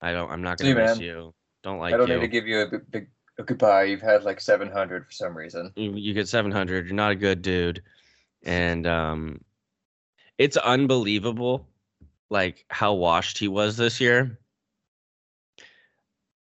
[0.00, 0.30] I don't.
[0.30, 1.06] I'm not gonna miss man.
[1.06, 1.34] you.
[1.62, 1.94] Don't like.
[1.94, 2.14] I don't you.
[2.14, 3.08] need to give you a big, big
[3.46, 3.84] goodbye.
[3.84, 5.72] You've had like 700 for some reason.
[5.76, 6.86] You, you get 700.
[6.86, 7.82] You're not a good dude,
[8.42, 9.40] and um,
[10.38, 11.66] it's unbelievable,
[12.30, 14.38] like how washed he was this year.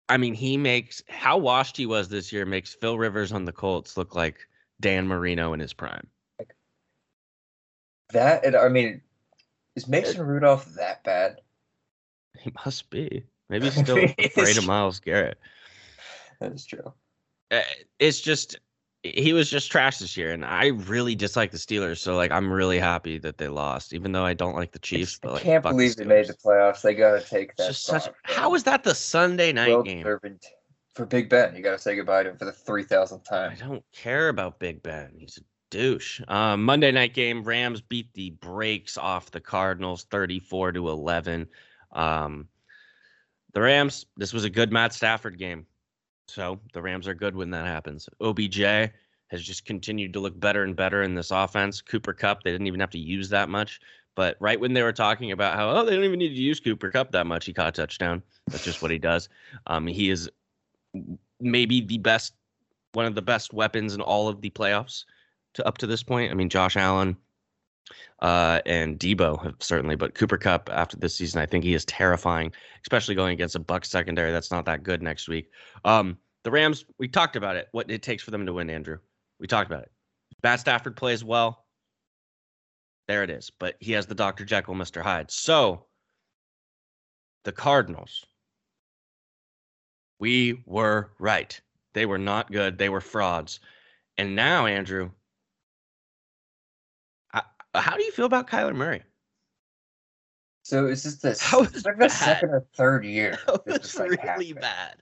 [0.09, 3.53] I mean, he makes how washed he was this year makes Phil Rivers on the
[3.53, 4.49] Colts look like
[4.81, 6.07] Dan Marino in his prime.
[6.39, 6.55] Like
[8.13, 9.03] That and I mean,
[9.75, 11.41] is Mason Rudolph that bad?
[12.39, 13.25] He must be.
[13.49, 15.39] Maybe he's still afraid of Myles Garrett.
[16.41, 16.93] That is true.
[17.51, 17.61] Uh,
[17.99, 18.59] it's just
[19.15, 21.99] he was just trash this year, and I really dislike the Steelers.
[21.99, 25.19] So like, I'm really happy that they lost, even though I don't like the Chiefs.
[25.21, 26.83] But like, I can't believe the they made the playoffs.
[26.83, 27.75] They got to take that.
[27.75, 30.05] Such, how is that the Sunday night game?
[30.95, 33.53] For Big Ben, you got to say goodbye to him for the three thousandth time.
[33.53, 35.13] I don't care about Big Ben.
[35.19, 36.23] He's a douche.
[36.27, 41.49] Um, Monday night game: Rams beat the brakes off the Cardinals, thirty-four to eleven.
[41.93, 42.49] Um,
[43.57, 44.05] the Rams.
[44.19, 45.65] This was a good Matt Stafford game.
[46.29, 48.07] So the Rams are good when that happens.
[48.21, 51.81] OBJ has just continued to look better and better in this offense.
[51.81, 53.81] Cooper Kupp, they didn't even have to use that much.
[54.15, 56.61] But right when they were talking about how, oh, they don't even need to use
[56.61, 58.23] Cooper Kupp that much, he caught a touchdown.
[58.49, 59.31] That's just what he does.
[59.69, 60.29] Um, he is
[61.41, 62.35] maybe the best,
[62.93, 65.07] one of the best weapons in all of the playoffs
[65.55, 66.31] to up to this point.
[66.31, 67.17] I mean, Josh Allen
[68.21, 72.53] uh, and Deebo certainly, but Cooper Kupp after this season, I think he is terrifying,
[72.83, 75.51] especially going against a Bucs secondary that's not that good next week.
[75.85, 78.99] Um, the Rams, we talked about it, what it takes for them to win, Andrew.
[79.41, 79.91] We talked about it.
[80.43, 81.65] Matt Stafford plays well.
[83.09, 83.51] There it is.
[83.51, 84.45] But he has the Dr.
[84.45, 85.03] Jekyll, Mr.
[85.03, 85.31] Hyde.
[85.31, 85.87] So
[87.45, 88.25] the Cardinals,
[90.19, 91.61] we were right.
[91.95, 92.79] They were not good.
[92.79, 93.61] They were frauds.
[94.19, 95.11] And now, Andrew,
[97.81, 99.03] how do you feel about Kyler Murray?
[100.63, 103.39] So is this the, How is like the second or third year?
[103.67, 104.61] It's really happened.
[104.61, 104.97] bad.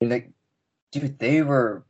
[0.00, 0.30] like,
[0.90, 1.84] dude, they were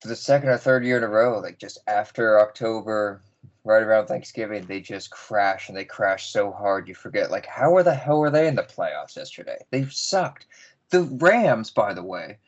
[0.00, 3.20] for the second or third year in a row, like just after October,
[3.64, 7.30] right around Thanksgiving, they just crash and they crash so hard you forget.
[7.30, 9.58] Like, how are the hell were they in the playoffs yesterday?
[9.70, 10.46] They sucked.
[10.90, 12.38] The Rams, by the way,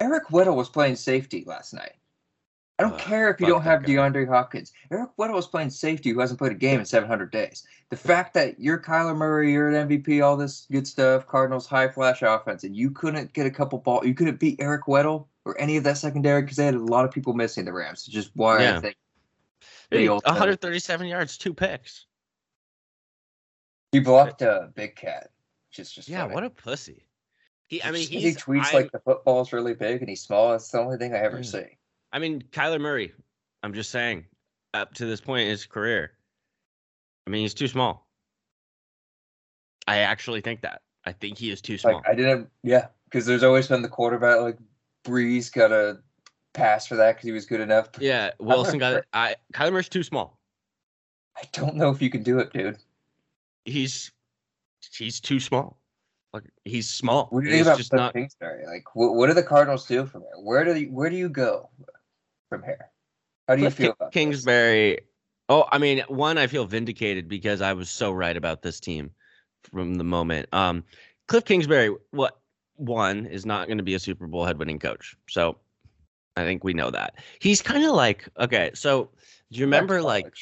[0.00, 1.92] Eric Weddle was playing safety last night.
[2.80, 3.82] I don't uh, care if you don't have.
[3.82, 4.72] DeAndre Hopkins.
[4.90, 7.66] Eric Weddle is playing safety who hasn't played a game in 700 days.
[7.90, 11.88] The fact that you're Kyler Murray, you're an MVP, all this good stuff, Cardinals high
[11.88, 15.60] flash offense, and you couldn't get a couple ball, you couldn't beat Eric Weddle or
[15.60, 18.06] any of that secondary because they had a lot of people missing the Rams.
[18.06, 18.78] It's just why yeah.
[18.78, 18.96] I think.
[19.90, 22.06] Hey, 137 yards, two picks.
[23.92, 25.32] He blocked a big cat.
[25.70, 26.34] Just, just yeah, funny.
[26.34, 27.04] what a pussy.
[27.66, 30.52] He, I mean, he tweets I'm, like the football's really big and he's small.
[30.52, 31.42] That's the only thing I ever yeah.
[31.42, 31.76] see.
[32.12, 33.12] I mean, Kyler Murray,
[33.62, 34.26] I'm just saying,
[34.74, 36.12] up to this point in his career,
[37.26, 38.06] I mean, he's too small.
[39.86, 40.82] I actually think that.
[41.04, 41.94] I think he is too small.
[41.94, 44.58] Like, I didn't, yeah, because there's always been the quarterback, like
[45.04, 45.98] Brees got a
[46.52, 47.88] pass for that because he was good enough.
[48.00, 49.04] Yeah, Wilson got it.
[49.12, 50.38] I Kyler Murray's too small.
[51.36, 52.78] I don't know if you can do it, dude.
[53.64, 54.10] He's
[54.92, 55.78] he's too small.
[56.32, 57.26] Like he's small.
[57.30, 58.12] What do you think about just not...
[58.12, 58.66] Kingsbury?
[58.66, 60.30] Like, what, what do the Cardinals do from here?
[60.42, 61.68] Where do you, where do you go?
[62.50, 62.90] From here?
[63.48, 64.90] How do you Cliff feel about Kingsbury?
[64.96, 65.04] This?
[65.48, 69.10] Oh, I mean, one, I feel vindicated because I was so right about this team
[69.62, 70.48] from the moment.
[70.52, 70.84] Um,
[71.26, 72.38] Cliff Kingsbury, what
[72.76, 75.16] one is not going to be a Super Bowl head winning coach.
[75.28, 75.56] So
[76.36, 77.14] I think we know that.
[77.40, 79.10] He's kind of like, okay, so
[79.50, 80.32] do you remember like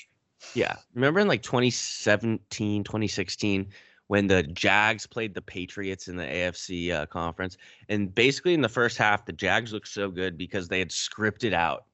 [0.54, 3.68] yeah, remember in like 2017, 2016
[4.06, 7.56] when the Jags played the Patriots in the AFC uh, conference
[7.88, 11.52] and basically in the first half the Jags looked so good because they had scripted
[11.52, 11.86] out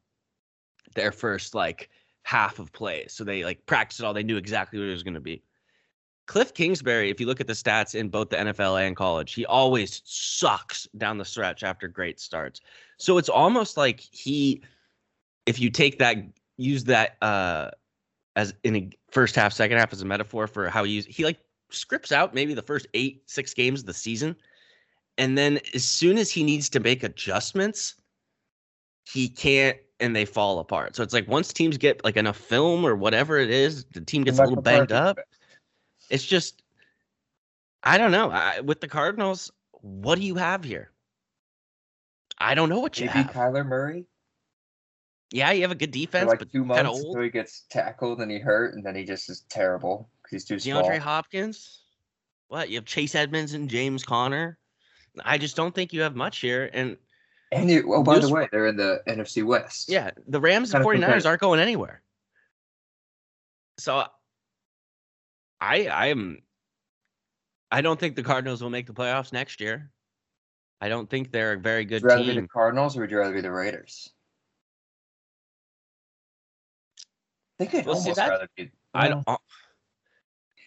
[0.95, 1.91] their first like
[2.23, 3.13] half of plays.
[3.13, 4.15] So they like practiced it all.
[4.15, 5.43] They knew exactly what it was going to be.
[6.27, 9.45] Cliff Kingsbury, if you look at the stats in both the NFL and college, he
[9.45, 12.61] always sucks down the stretch after great starts.
[12.97, 14.63] So it's almost like he,
[15.45, 16.17] if you take that,
[16.57, 17.71] use that uh
[18.37, 21.39] as in a first half, second half as a metaphor for how he he like
[21.71, 24.35] scripts out maybe the first eight, six games of the season.
[25.19, 27.95] And then as soon as he needs to make adjustments,
[29.05, 30.97] he can't and they fall apart.
[30.97, 34.25] So it's like once teams get like enough film or whatever it is, the team
[34.25, 35.19] gets a little banged up.
[36.11, 36.63] It's just
[37.83, 38.31] I don't know.
[38.31, 40.91] I, with the Cardinals, what do you have here?
[42.39, 43.31] I don't know what you Maybe have.
[43.31, 44.07] Kyler Murray.
[45.31, 47.07] Yeah, you have a good For defense, like but two kind of months old.
[47.09, 50.45] until he gets tackled and he hurt, and then he just is terrible because he's
[50.45, 50.83] too small.
[50.83, 51.83] DeAndre Hopkins.
[52.49, 52.71] What?
[52.71, 54.59] You have Chase Edmonds and James Conner.
[55.25, 56.71] I just don't think you have much here.
[56.73, 56.97] And
[57.55, 59.89] And you, oh, by the way, they're in the NFC West.
[59.89, 61.27] yeah, the Rams and 49ers competitive.
[61.27, 62.03] aren't going anywhere.
[63.79, 64.05] So
[65.61, 66.43] I I am
[67.71, 69.91] I don't think the Cardinals will make the playoffs next year.
[70.81, 72.43] I don't think they're a very Would good you rather be team.
[72.43, 74.11] the Cardinals or would you rather be the Raiders?
[77.61, 78.71] I think I'd Well, almost that- rather be.
[78.95, 79.37] I don't uh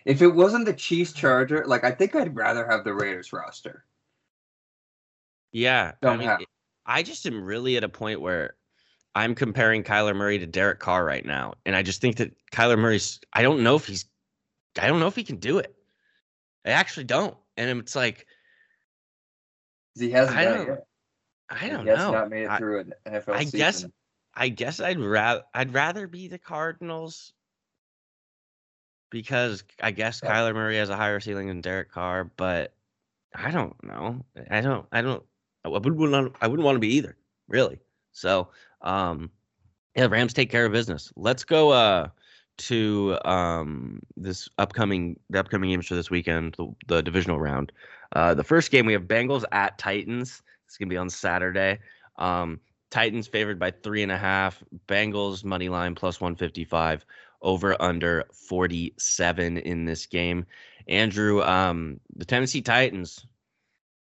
[0.06, 3.86] If it wasn't the Chiefs Charger, like I think I'd rather have the Raiders roster.
[5.52, 6.30] Yeah, I Don't mean,
[6.88, 8.56] I just am really at a point where
[9.14, 12.78] I'm comparing Kyler Murray to Derek Carr right now, and I just think that Kyler
[12.80, 13.20] Murray's.
[13.34, 14.06] I don't know if he's.
[14.80, 15.76] I don't know if he can do it.
[16.66, 18.26] I actually don't, and it's like.
[20.00, 20.88] He hasn't I don't- yet.
[21.50, 22.12] I don't he know.
[22.12, 23.58] not made it I- through an NFL I season.
[23.60, 23.86] guess-
[24.40, 27.34] I guess I'd rather I'd rather be the Cardinals
[29.10, 30.32] because I guess Yeah.
[30.32, 32.76] Kyler Murray has a higher ceiling than Derek Carr, but
[33.34, 34.24] I don't know.
[34.52, 35.26] I don't I don't
[35.76, 37.80] I wouldn't want I wouldn't want to be either, really.
[38.12, 38.50] So
[38.82, 39.30] um
[39.96, 41.12] yeah, Rams take care of business.
[41.16, 42.10] Let's go uh
[42.58, 47.72] to um this upcoming the upcoming games for this weekend, the, the divisional round.
[48.16, 50.42] Uh the first game we have Bengals at Titans.
[50.66, 51.80] It's gonna be on Saturday.
[52.18, 54.64] Um Titans favored by three and a half.
[54.88, 57.06] Bengals money line plus 155.
[57.42, 60.46] Over under 47 in this game.
[60.88, 63.28] Andrew, um, the Tennessee Titans,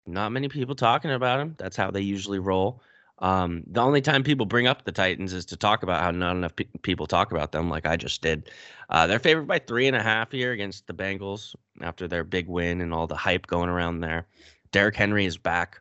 [0.06, 1.54] not many people talking about them.
[1.58, 2.82] That's how they usually roll.
[3.18, 6.34] Um, the only time people bring up the Titans is to talk about how not
[6.34, 8.50] enough pe- people talk about them, like I just did.
[8.90, 12.48] Uh, they're favored by three and a half here against the Bengals after their big
[12.48, 14.26] win and all the hype going around there.
[14.72, 15.80] Derrick Henry is back.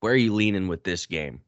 [0.00, 1.40] Where are you leaning with this game?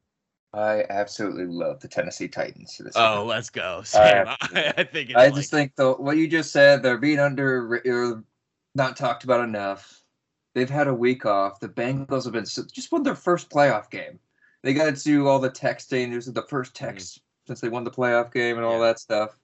[0.52, 2.76] I absolutely love the Tennessee Titans.
[2.76, 3.24] This Oh, year.
[3.26, 4.26] let's go, Sam.
[4.40, 7.20] I, I think it's I like, just think though what you just said, they're being
[7.20, 8.24] under
[8.74, 9.99] not talked about enough.
[10.54, 11.60] They've had a week off.
[11.60, 14.18] The Bengals have been just won their first playoff game.
[14.62, 16.12] They got to do all the texting.
[16.12, 18.80] This is the first text since they won the playoff game and all Mm.
[18.80, 18.86] Yeah.
[18.86, 19.38] that stuff.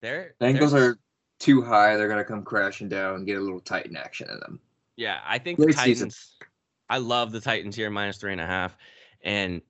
[0.00, 0.98] they're Bengals they're- are
[1.40, 1.96] too high.
[1.96, 4.60] They're gonna come crashing down and get a little Titan action in them.
[4.96, 6.08] Yeah, I think Great the season.
[6.08, 6.36] Titans.
[6.88, 8.76] I love the Titans here minus three and a half,
[9.22, 9.60] and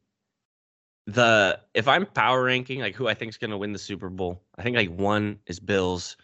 [1.07, 4.11] the if I'm power ranking like who I think is going to win the Super
[4.11, 6.17] Bowl, I think like one is Bills,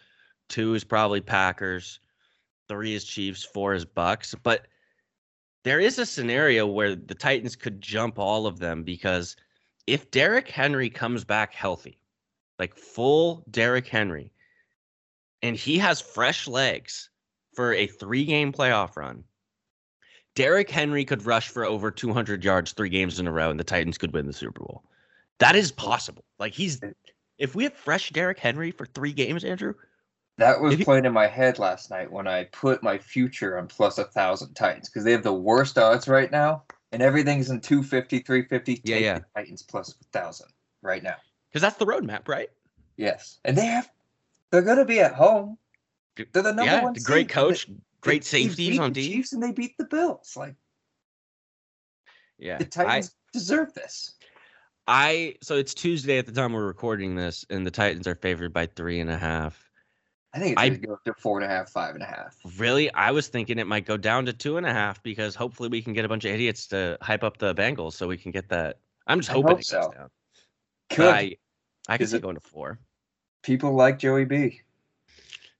[0.47, 1.99] two is probably Packers,
[2.67, 4.35] three is Chiefs, four is Bucks.
[4.43, 4.67] But
[5.63, 9.35] there is a scenario where the Titans could jump all of them because
[9.87, 11.99] if Derrick Henry comes back healthy,
[12.59, 14.31] like full Derrick Henry,
[15.41, 17.09] and he has fresh legs
[17.53, 19.23] for a three game playoff run,
[20.35, 23.63] Derrick Henry could rush for over 200 yards three games in a row and the
[23.63, 24.83] Titans could win the Super Bowl.
[25.39, 26.25] That is possible.
[26.39, 26.81] Like he's,
[27.37, 29.73] if we have fresh Derrick Henry for three games, Andrew,
[30.37, 33.97] That was playing in my head last night when I put my future on plus
[33.97, 38.19] a thousand Titans because they have the worst odds right now, and everything's in 250,
[38.19, 38.81] 350.
[38.83, 39.19] Yeah, yeah.
[39.35, 40.49] Titans plus a thousand
[40.81, 41.15] right now.
[41.49, 42.49] because that's the roadmap, right?
[42.97, 43.89] Yes, and they have.
[44.51, 45.57] They're gonna be at home.
[46.17, 46.93] They're the number yeah, one.
[47.03, 49.13] great coach, They- great they- safeties on the D.
[49.13, 50.35] Chiefs and they beat the Bills.
[50.37, 50.55] Like
[52.37, 54.15] Yeah, the I, Titans deserve this.
[54.87, 58.53] I, so it's Tuesday at the time we're recording this, and the Titans are favored
[58.53, 59.64] by three and a half.
[60.35, 62.35] I think it's I- go up to four and a half, five and a half.
[62.57, 65.69] Really, I was thinking it might go down to two and a half because hopefully
[65.69, 68.31] we can get a bunch of idiots to hype up the Bengals so we can
[68.31, 68.79] get that.
[69.07, 69.93] I'm just hoping hope it goes so.
[69.97, 70.09] down.
[70.89, 71.37] Could I,
[71.87, 72.79] I could see it- going to four.
[73.43, 74.61] people like Joey B?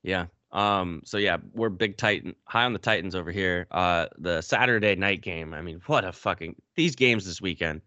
[0.03, 0.25] Yeah.
[0.51, 1.01] Um.
[1.05, 3.67] So yeah, we're big Titan high on the Titans over here.
[3.71, 5.53] Uh, the Saturday night game.
[5.53, 7.81] I mean, what a fucking these games this weekend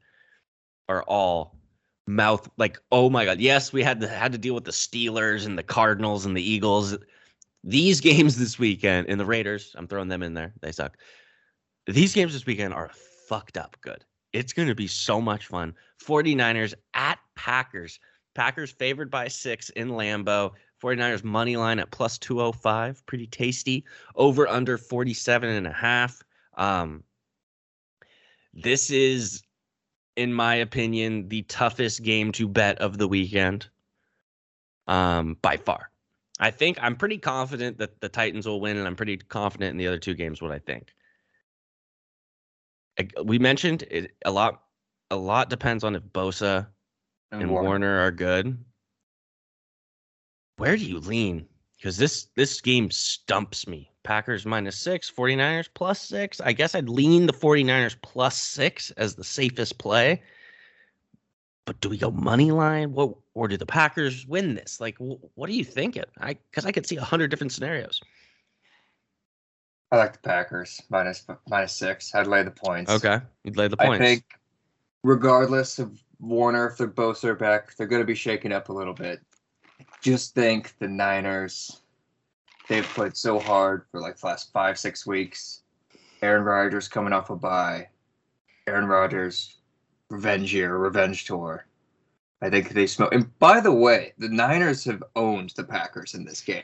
[0.88, 1.54] are all
[2.08, 3.40] mouth like oh my god.
[3.40, 6.42] Yes, we had to had to deal with the Steelers and the Cardinals and the
[6.42, 6.96] Eagles.
[7.64, 9.74] These games this weekend and the Raiders.
[9.76, 10.54] I'm throwing them in there.
[10.60, 10.96] They suck.
[11.86, 12.90] These games this weekend are
[13.28, 14.04] fucked up good.
[14.32, 15.74] It's going to be so much fun.
[16.04, 17.98] 49ers at Packers.
[18.34, 20.52] Packers favored by six in Lambeau.
[20.82, 23.04] 49ers money line at plus 205.
[23.06, 23.84] Pretty tasty.
[24.14, 26.22] Over under 47 and a half.
[26.56, 27.02] Um,
[28.52, 29.42] this is,
[30.18, 33.68] in my opinion, the toughest game to bet of the weekend.
[34.88, 35.90] Um, by far.
[36.40, 39.76] I think I'm pretty confident that the Titans will win, and I'm pretty confident in
[39.76, 40.42] the other two games.
[40.42, 40.92] What I think.
[43.22, 44.62] We mentioned it a lot.
[45.10, 46.66] A lot depends on if Bosa
[47.30, 47.68] and, and Warner.
[47.68, 48.58] Warner are good.
[50.56, 51.46] Where do you lean?
[51.76, 53.92] Because this this game stumps me.
[54.08, 56.40] Packers minus six, 49ers plus six.
[56.40, 60.22] I guess I'd lean the 49ers plus six as the safest play.
[61.66, 62.94] But do we go money line?
[62.94, 64.80] What or do the Packers win this?
[64.80, 66.04] Like, what are you thinking?
[66.18, 68.00] I because I could see a hundred different scenarios.
[69.92, 72.14] I like the Packers minus minus six.
[72.14, 72.90] I'd lay the points.
[72.90, 74.02] Okay, you'd lay the points.
[74.02, 74.24] I think,
[75.04, 78.72] regardless of Warner, if they're both are back, they're going to be shaken up a
[78.72, 79.20] little bit.
[80.00, 81.82] Just think the Niners.
[82.68, 85.62] They've played so hard for like the last five six weeks.
[86.22, 87.88] Aaron Rodgers coming off a bye.
[88.66, 89.56] Aaron Rodgers,
[90.10, 91.66] revenge year, revenge tour.
[92.42, 93.08] I think they smell.
[93.10, 96.62] And by the way, the Niners have owned the Packers in this game.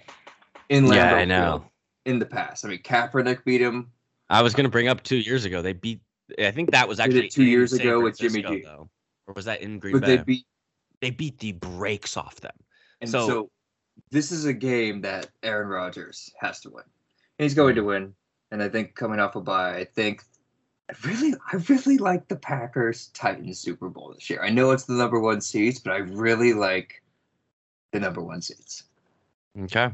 [0.69, 1.65] In Lambeau yeah, I know.
[2.05, 3.91] in the past, I mean, Kaepernick beat him.
[4.31, 5.63] I was going to bring up two years ago.
[5.63, 6.01] They beat.
[6.39, 8.65] I think that was actually two years San ago Francisco, with Jimmy G.
[8.65, 8.89] Though.
[9.27, 10.17] Or was that in Green but Bay?
[10.17, 10.47] They beat.
[11.01, 12.57] They beat the brakes off them.
[13.01, 13.51] And so, so
[14.15, 16.85] this is a game that Aaron Rodgers has to win.
[17.39, 18.15] And he's going to win.
[18.53, 20.23] And I think coming off a bye, I think
[20.89, 24.41] I really, I really like the Packers Titans Super Bowl this year.
[24.41, 27.03] I know it's the number one seeds, but I really like
[27.93, 28.85] the number one seeds.
[29.63, 29.91] Okay,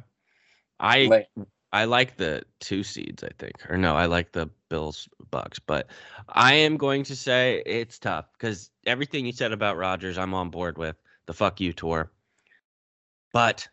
[0.81, 1.25] I
[1.73, 3.25] I like the two seeds.
[3.25, 5.59] I think, or no, I like the Bills Bucks.
[5.59, 5.87] But
[6.29, 10.51] I am going to say it's tough because everything you said about Rodgers, I'm on
[10.51, 12.11] board with the fuck you tour.
[13.33, 13.67] But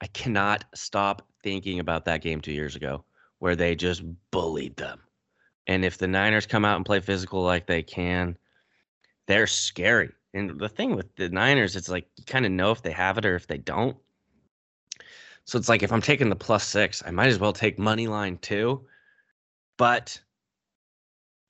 [0.00, 3.04] I cannot stop thinking about that game two years ago
[3.38, 5.00] where they just bullied them.
[5.66, 8.36] And if the Niners come out and play physical like they can,
[9.26, 10.10] they're scary.
[10.34, 13.18] And the thing with the Niners, it's like you kind of know if they have
[13.18, 13.96] it or if they don't.
[15.44, 18.06] So it's like if I'm taking the plus six, I might as well take money
[18.06, 18.86] line too.
[19.76, 20.20] But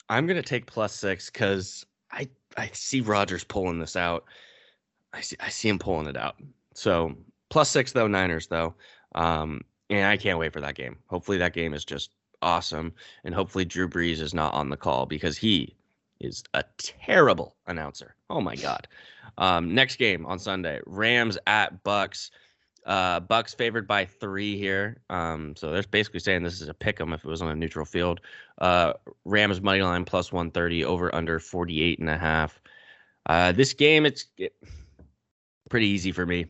[0.08, 4.24] I'm gonna take plus six because I I see Rodgers pulling this out.
[5.12, 6.36] I see I see him pulling it out.
[6.74, 7.14] So
[7.50, 8.74] plus six though Niners though,
[9.14, 9.60] um,
[9.90, 10.96] and I can't wait for that game.
[11.08, 12.10] Hopefully that game is just
[12.42, 12.92] awesome.
[13.24, 15.76] And hopefully Drew Brees is not on the call because he
[16.20, 18.14] is a terrible announcer.
[18.28, 18.86] Oh my God.
[19.38, 22.30] Um, next game on Sunday, Rams at Bucks.
[22.86, 25.00] Uh, Bucks favored by three here.
[25.10, 27.54] Um, so they're basically saying this is a pick 'em if it was on a
[27.54, 28.20] neutral field.
[28.58, 32.60] Uh, Rams money line plus 130 over under 48 and a half.
[33.26, 34.54] Uh, this game, it's it,
[35.68, 36.46] pretty easy for me.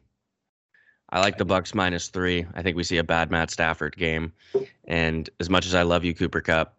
[1.12, 2.46] I like the Bucks minus three.
[2.54, 4.32] I think we see a bad Matt Stafford game.
[4.86, 6.76] And as much as I love you, Cooper Kupp,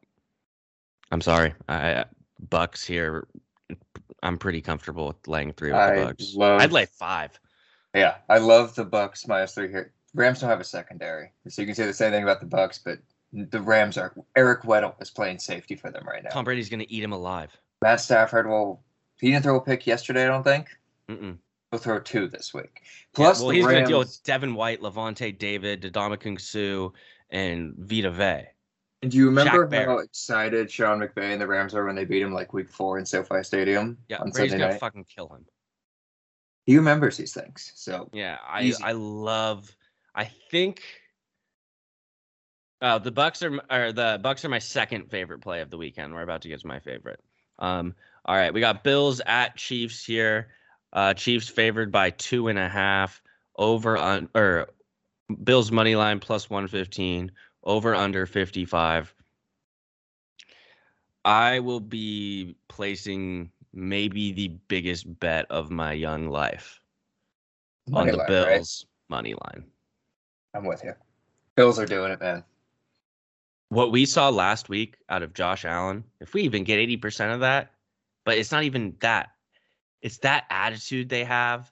[1.12, 1.54] I'm sorry.
[1.68, 2.06] I
[2.50, 3.28] Bucks here.
[4.24, 6.36] I'm pretty comfortable with laying three with the Bucks.
[6.36, 7.40] Love, I'd lay five.
[7.94, 9.92] Yeah, I love the Bucks minus three here.
[10.14, 12.78] Rams don't have a secondary, so you can say the same thing about the Bucks,
[12.78, 13.00] but
[13.34, 14.14] the Rams are.
[14.36, 16.30] Eric Weddle is playing safety for them right now.
[16.30, 17.56] Tom Brady's going to eat him alive.
[17.82, 18.82] Matt Stafford, well,
[19.20, 20.68] he didn't throw a pick yesterday, I don't think.
[21.10, 21.38] Mm-mm.
[21.78, 22.82] Throw two this week.
[23.14, 26.90] Plus, yeah, well, he's going to deal with Devin White, Lavonte David, Ndamukong Suh,
[27.30, 28.48] and Vita Vea.
[29.02, 32.22] And do you remember how excited Sean McVay and the Rams are when they beat
[32.22, 33.98] him like week four in SoFi Stadium?
[34.10, 34.80] Yeah, on Brady's Sunday gonna night?
[34.80, 35.46] fucking kill him.
[36.66, 37.72] He remembers these things.
[37.76, 38.84] So yeah, I easy.
[38.84, 39.74] I love.
[40.14, 40.82] I think.
[42.82, 46.14] Uh, the Bucks are or the Bucks are my second favorite play of the weekend.
[46.14, 47.22] We're about to get to my favorite.
[47.58, 50.50] Um, all right, we got Bills at Chiefs here.
[50.94, 53.22] Uh, Chiefs favored by two and a half
[53.58, 54.70] over on or
[55.44, 57.32] Bills money line plus 115
[57.64, 59.14] over under 55.
[61.24, 66.82] I will be placing maybe the biggest bet of my young life
[67.90, 69.18] money on the line, Bills right?
[69.18, 69.64] money line.
[70.54, 70.94] I'm with you.
[71.56, 72.44] Bills are doing it, man.
[73.70, 77.40] What we saw last week out of Josh Allen, if we even get 80% of
[77.42, 77.72] that,
[78.26, 79.32] but it's not even that.
[80.02, 81.72] It's that attitude they have.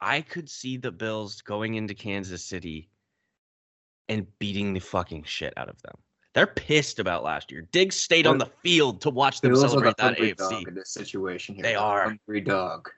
[0.00, 2.88] I could see the Bills going into Kansas City
[4.08, 5.94] and beating the fucking shit out of them.
[6.34, 7.68] They're pissed about last year.
[7.72, 10.66] Diggs stayed on the field to watch them Bills celebrate that AFC.
[10.66, 12.88] in this situation here, they are hungry dog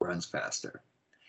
[0.00, 0.82] runs faster.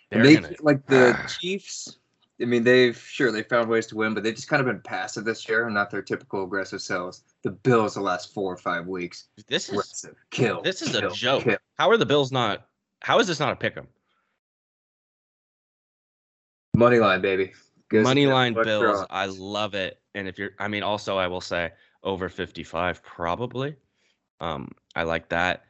[0.09, 1.99] They gonna, like the Chiefs.
[2.39, 4.81] I mean, they've sure they found ways to win, but they've just kind of been
[4.81, 7.23] passive this year and not their typical aggressive selves.
[7.43, 9.29] The Bills the last four or five weeks.
[9.47, 10.61] This is kill.
[10.61, 11.43] This is kill, a joke.
[11.43, 11.57] Kill.
[11.79, 12.67] How are the Bills not?
[13.01, 13.87] How is this not a pick 'em?
[16.75, 17.53] Money line, baby.
[17.89, 19.05] Goes Money line Bills.
[19.09, 19.99] I love it.
[20.13, 21.71] And if you're, I mean, also I will say
[22.03, 23.75] over 55 probably.
[24.39, 25.63] Um, I like that.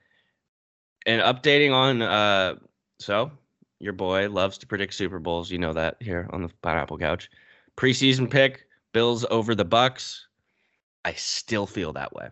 [1.06, 2.56] And updating on, uh,
[3.00, 3.32] so
[3.80, 5.52] your boy loves to predict Super Bowls.
[5.52, 7.30] You know that here on the Pineapple Couch.
[7.76, 10.28] Preseason pick Bills over the Bucks.
[11.06, 12.30] I still feel that way.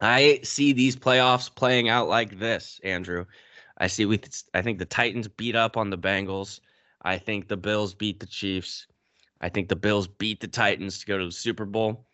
[0.00, 3.24] I see these playoffs playing out like this, Andrew.
[3.78, 4.20] I see we
[4.54, 6.60] I think the Titans beat up on the Bengals.
[7.02, 8.86] I think the Bills beat the Chiefs.
[9.40, 12.06] I think the Bills beat the Titans to go to the Super Bowl.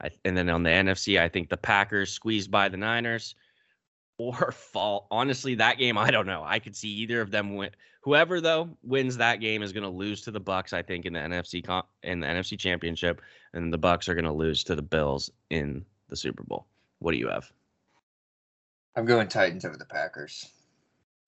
[0.00, 3.34] I, and then on the NFC, I think the Packers squeezed by the Niners
[4.20, 5.06] or fall.
[5.10, 6.42] Honestly, that game, I don't know.
[6.44, 7.70] I could see either of them win.
[8.02, 10.72] Whoever though wins that game is going to lose to the Bucks.
[10.72, 13.20] I think in the NFC con- in the NFC Championship,
[13.52, 16.66] and the Bucks are going to lose to the Bills in the Super Bowl.
[16.98, 17.50] What do you have?
[18.96, 20.48] I'm going Titans over the Packers.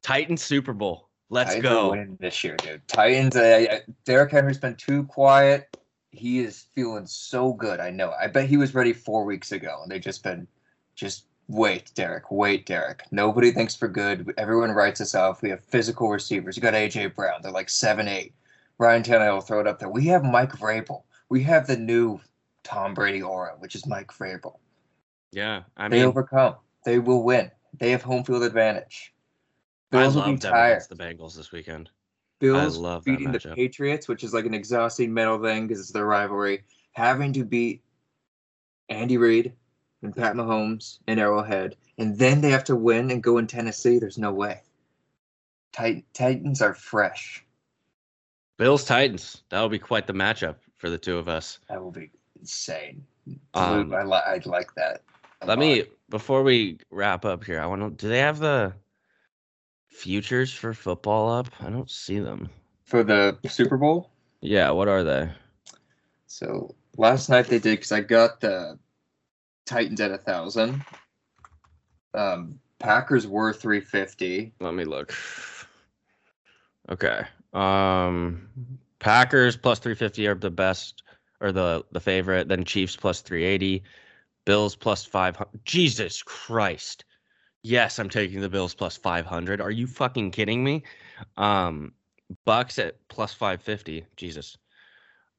[0.02, 1.08] Titans Super Bowl.
[1.30, 1.90] Let's Titans go.
[1.90, 2.86] winning this year, dude.
[2.88, 3.36] Titans.
[3.36, 5.76] Uh, uh, Derrick Henry's been too quiet.
[6.10, 7.80] He is feeling so good.
[7.80, 8.12] I know.
[8.20, 10.46] I bet he was ready four weeks ago, and they've just been
[10.94, 12.30] just wait, Derrick.
[12.30, 13.02] Wait, Derrick.
[13.10, 14.32] Nobody thinks for good.
[14.38, 15.42] Everyone writes us off.
[15.42, 16.56] We have physical receivers.
[16.56, 17.40] You got AJ Brown.
[17.42, 18.34] They're like seven eight.
[18.78, 19.88] Ryan Tannehill will throw it up there.
[19.88, 21.02] We have Mike Vrabel.
[21.28, 22.20] We have the new
[22.64, 24.58] Tom Brady aura, which is Mike Vrabel.
[25.30, 26.56] Yeah, I mean, they overcome.
[26.84, 27.50] They will win.
[27.78, 29.14] They have home field advantage.
[29.92, 30.82] I Bills will be tired.
[30.88, 31.90] the Bengals this weekend.
[32.38, 33.38] Bills love beating the.
[33.38, 36.64] Patriots, which is like an exhausting mental thing because it's their rivalry.
[36.92, 37.82] Having to beat
[38.88, 39.52] Andy Reid
[40.02, 43.98] and Pat Mahomes and Arrowhead, and then they have to win and go in Tennessee.
[43.98, 44.60] There's no way.
[45.72, 47.44] Tit- Titans are fresh.
[48.58, 49.42] Bills Titans.
[49.48, 51.58] That'll be quite the matchup for the two of us.
[51.68, 53.04] That will be insane.
[53.54, 55.02] Um, I, li- I like that.
[55.40, 55.58] Let lot.
[55.58, 57.60] me before we wrap up here.
[57.60, 58.04] I want to.
[58.04, 58.72] Do they have the
[59.88, 61.48] futures for football up?
[61.60, 62.48] I don't see them.
[62.84, 64.10] for the Super Bowl.
[64.40, 65.30] Yeah, what are they?
[66.26, 68.78] So last night they did because I got the
[69.66, 70.84] Titans at a thousand.
[72.14, 74.52] Um, Packers were three fifty.
[74.60, 75.14] Let me look.
[76.90, 77.22] Okay.
[77.52, 78.48] Um
[78.98, 81.02] Packers plus 350 are the best
[81.40, 83.82] or the the favorite, then Chiefs plus 380,
[84.44, 85.48] Bills plus 500.
[85.64, 87.04] Jesus Christ.
[87.62, 89.60] Yes, I'm taking the Bills plus 500.
[89.60, 90.82] Are you fucking kidding me?
[91.36, 91.92] Um
[92.44, 94.06] Bucks at plus 550.
[94.16, 94.56] Jesus.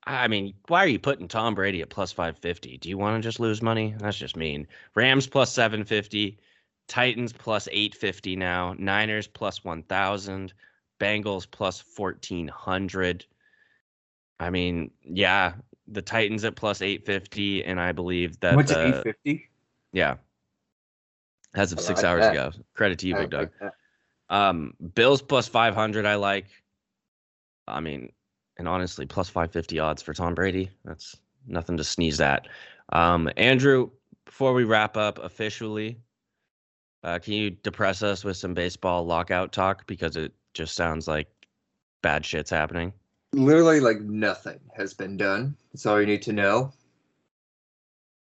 [0.06, 2.78] I mean, why are you putting Tom Brady at plus 550?
[2.78, 3.96] Do you want to just lose money?
[4.00, 4.68] That's just mean.
[4.96, 6.38] Rams plus 750,
[6.88, 10.54] Titans plus 850 now, Niners plus 1000,
[11.00, 13.26] Bengals plus 1400.
[14.40, 15.54] I mean, yeah,
[15.88, 18.72] the Titans at plus 850 and I believe that What's?
[18.72, 19.50] Eight fifty.
[19.94, 20.16] yeah.
[21.56, 22.32] As of I 6 like hours that.
[22.32, 22.52] ago.
[22.74, 23.50] Credit to you, Big Dog.
[24.30, 26.48] Um, Bills plus 500, I like.
[27.68, 28.12] I mean,
[28.58, 30.70] and honestly, plus 550 odds for Tom Brady.
[30.86, 31.16] That's
[31.48, 32.48] nothing to sneeze at.
[32.92, 33.90] Um, Andrew,
[34.26, 35.98] before we wrap up officially,
[37.04, 39.86] uh, can you depress us with some baseball lockout talk?
[39.88, 41.28] Because it just sounds like
[42.02, 42.94] bad shit's happening.
[43.34, 45.56] Literally, like nothing has been done.
[45.72, 46.66] That's all you need to know.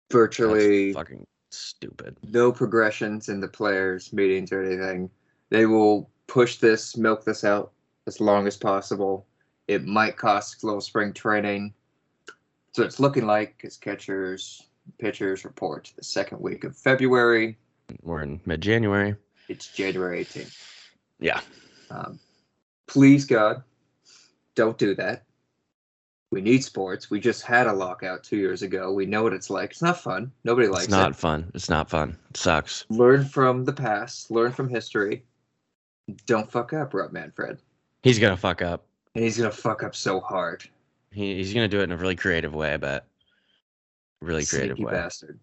[0.10, 2.18] That's Virtually fucking stupid.
[2.32, 5.10] no progressions in the players' meetings or anything.
[5.50, 7.72] They will push this, milk this out
[8.08, 9.28] as long as possible.
[9.68, 11.74] It might cost a little spring training.
[12.74, 14.64] So it's looking like as catchers,
[14.98, 17.58] pitchers report the second week of February.
[18.02, 19.16] We're in mid January.
[19.48, 20.58] It's January 18th.
[21.20, 21.42] Yeah.
[21.92, 22.20] Um,
[22.88, 23.64] please, God,
[24.56, 25.24] don't do that.
[26.32, 27.12] We need sports.
[27.12, 28.92] We just had a lockout two years ago.
[28.92, 29.70] We know what it's like.
[29.70, 30.32] It's not fun.
[30.44, 30.88] Nobody likes it.
[30.88, 31.16] It's not it.
[31.16, 31.52] fun.
[31.54, 32.18] It's not fun.
[32.32, 32.86] It sucks.
[32.90, 34.32] Learn from the past.
[34.32, 35.24] Learn from history.
[36.26, 37.60] Don't fuck up, Rob Manfred.
[38.02, 38.88] He's going to fuck up.
[39.16, 40.68] And he's gonna fuck up so hard.
[41.14, 43.06] He, he's going to do it in a really creative way, I bet.
[44.20, 44.92] Really creative way.
[44.92, 45.40] bastard.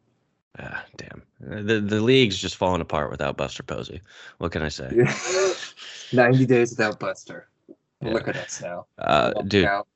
[0.59, 1.23] Ah, damn.
[1.39, 4.01] The the league's just falling apart without Buster Posey.
[4.39, 4.91] What can I say?
[6.13, 7.49] Ninety days without Buster.
[8.03, 8.13] Yeah.
[8.15, 8.87] Look at us now.
[8.99, 9.87] Uh, dude, out.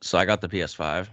[0.00, 1.08] so I got the PS5.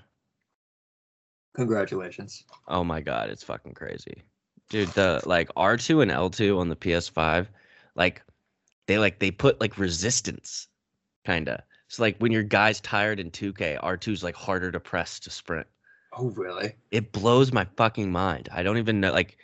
[1.56, 2.46] Congratulations.
[2.68, 4.24] Oh my god, it's fucking crazy.
[4.70, 7.48] Dude, the like R2 and L2 on the PS5,
[7.96, 8.24] like
[8.88, 10.68] they like they put like resistance
[11.26, 11.64] kinda.
[11.96, 15.66] So like when your guy's tired in 2K, R2's like harder to press to sprint.
[16.12, 16.74] Oh really?
[16.92, 18.50] It blows my fucking mind.
[18.52, 19.38] I don't even know like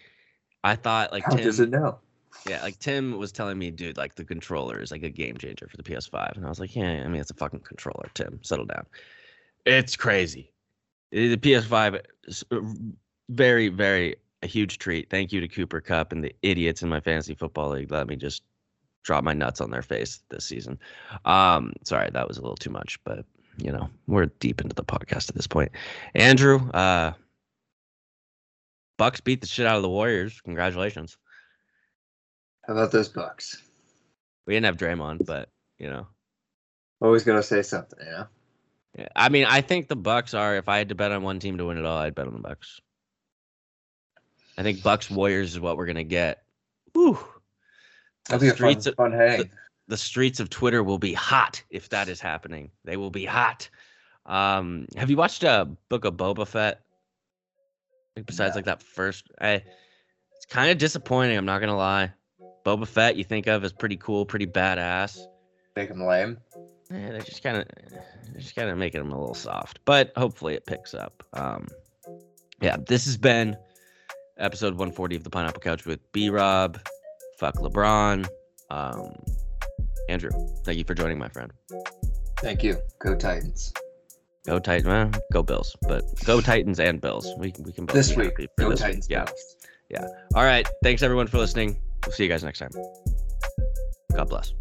[0.63, 1.99] I thought like How Tim does it know?
[2.45, 5.69] Yeah, like Tim was telling me, dude, like the controller is like a game changer
[5.69, 6.35] for the PS5.
[6.35, 8.39] And I was like, yeah, I mean, it's a fucking controller, Tim.
[8.41, 8.85] Settle down.
[9.65, 10.51] It's crazy.
[11.13, 12.43] Uh, The PS5 is
[13.29, 15.09] very, very a huge treat.
[15.09, 17.91] Thank you to Cooper Kupp and the idiots in my fantasy football league.
[17.91, 18.43] Let me just
[19.03, 20.79] drop my nuts on their face this season.
[21.25, 23.25] Um, sorry, that was a little too much, but
[23.57, 25.71] you know, we're deep into the podcast at this point.
[26.15, 27.13] Andrew, uh,
[28.97, 30.39] Bucks beat the shit out of the Warriors.
[30.41, 31.17] Congratulations.
[32.65, 33.61] How about those Bucks?
[34.45, 35.49] We didn't have Draymond, but
[35.79, 36.07] you know,
[37.01, 38.27] always gonna say something, you know.
[38.97, 40.55] Yeah, I mean, I think the Bucks are.
[40.57, 42.33] If I had to bet on one team to win it all, I'd bet on
[42.33, 42.81] the Bucks.
[44.57, 46.43] I think Bucks Warriors is what we're gonna get.
[46.93, 47.17] Whew.
[48.28, 49.39] That'll be a fun, of- fun hang.
[49.39, 49.49] the-
[49.88, 52.72] the streets of Twitter will be hot if that is happening.
[52.86, 53.69] They will be hot.
[54.26, 56.82] Um, have you watched uh, Book of Boba Fett?
[58.26, 58.59] Besides, No.
[58.59, 59.63] like that first, I,
[60.36, 61.38] it's kind of disappointing.
[61.38, 62.11] I'm not gonna lie.
[62.65, 65.19] Boba Fett, you think of as pretty cool, pretty badass.
[65.76, 66.38] Make them lame.
[66.91, 67.67] Eh, they're just kind of,
[68.38, 69.80] just kind of making him a little soft.
[69.86, 71.24] But hopefully, it picks up.
[71.34, 71.67] Um,
[72.61, 73.57] yeah, this has been
[74.38, 76.80] episode 140 of the Pineapple Couch with B Rob.
[77.41, 78.29] Fuck LeBron.
[78.69, 79.15] Um,
[80.07, 80.29] Andrew,
[80.63, 81.51] thank you for joining, my friend.
[82.37, 82.77] Thank you.
[82.99, 83.73] Go Titans.
[84.45, 87.33] Go Titans, well, go Bills, but go Titans and Bills.
[87.39, 88.35] We can we can both This be week.
[88.59, 88.89] Go this week.
[88.89, 89.07] Titans.
[89.09, 89.25] Yeah.
[89.89, 90.07] Bills.
[90.35, 90.67] All right.
[90.83, 91.81] Thanks everyone for listening.
[92.05, 92.71] We'll see you guys next time.
[94.15, 94.53] God bless.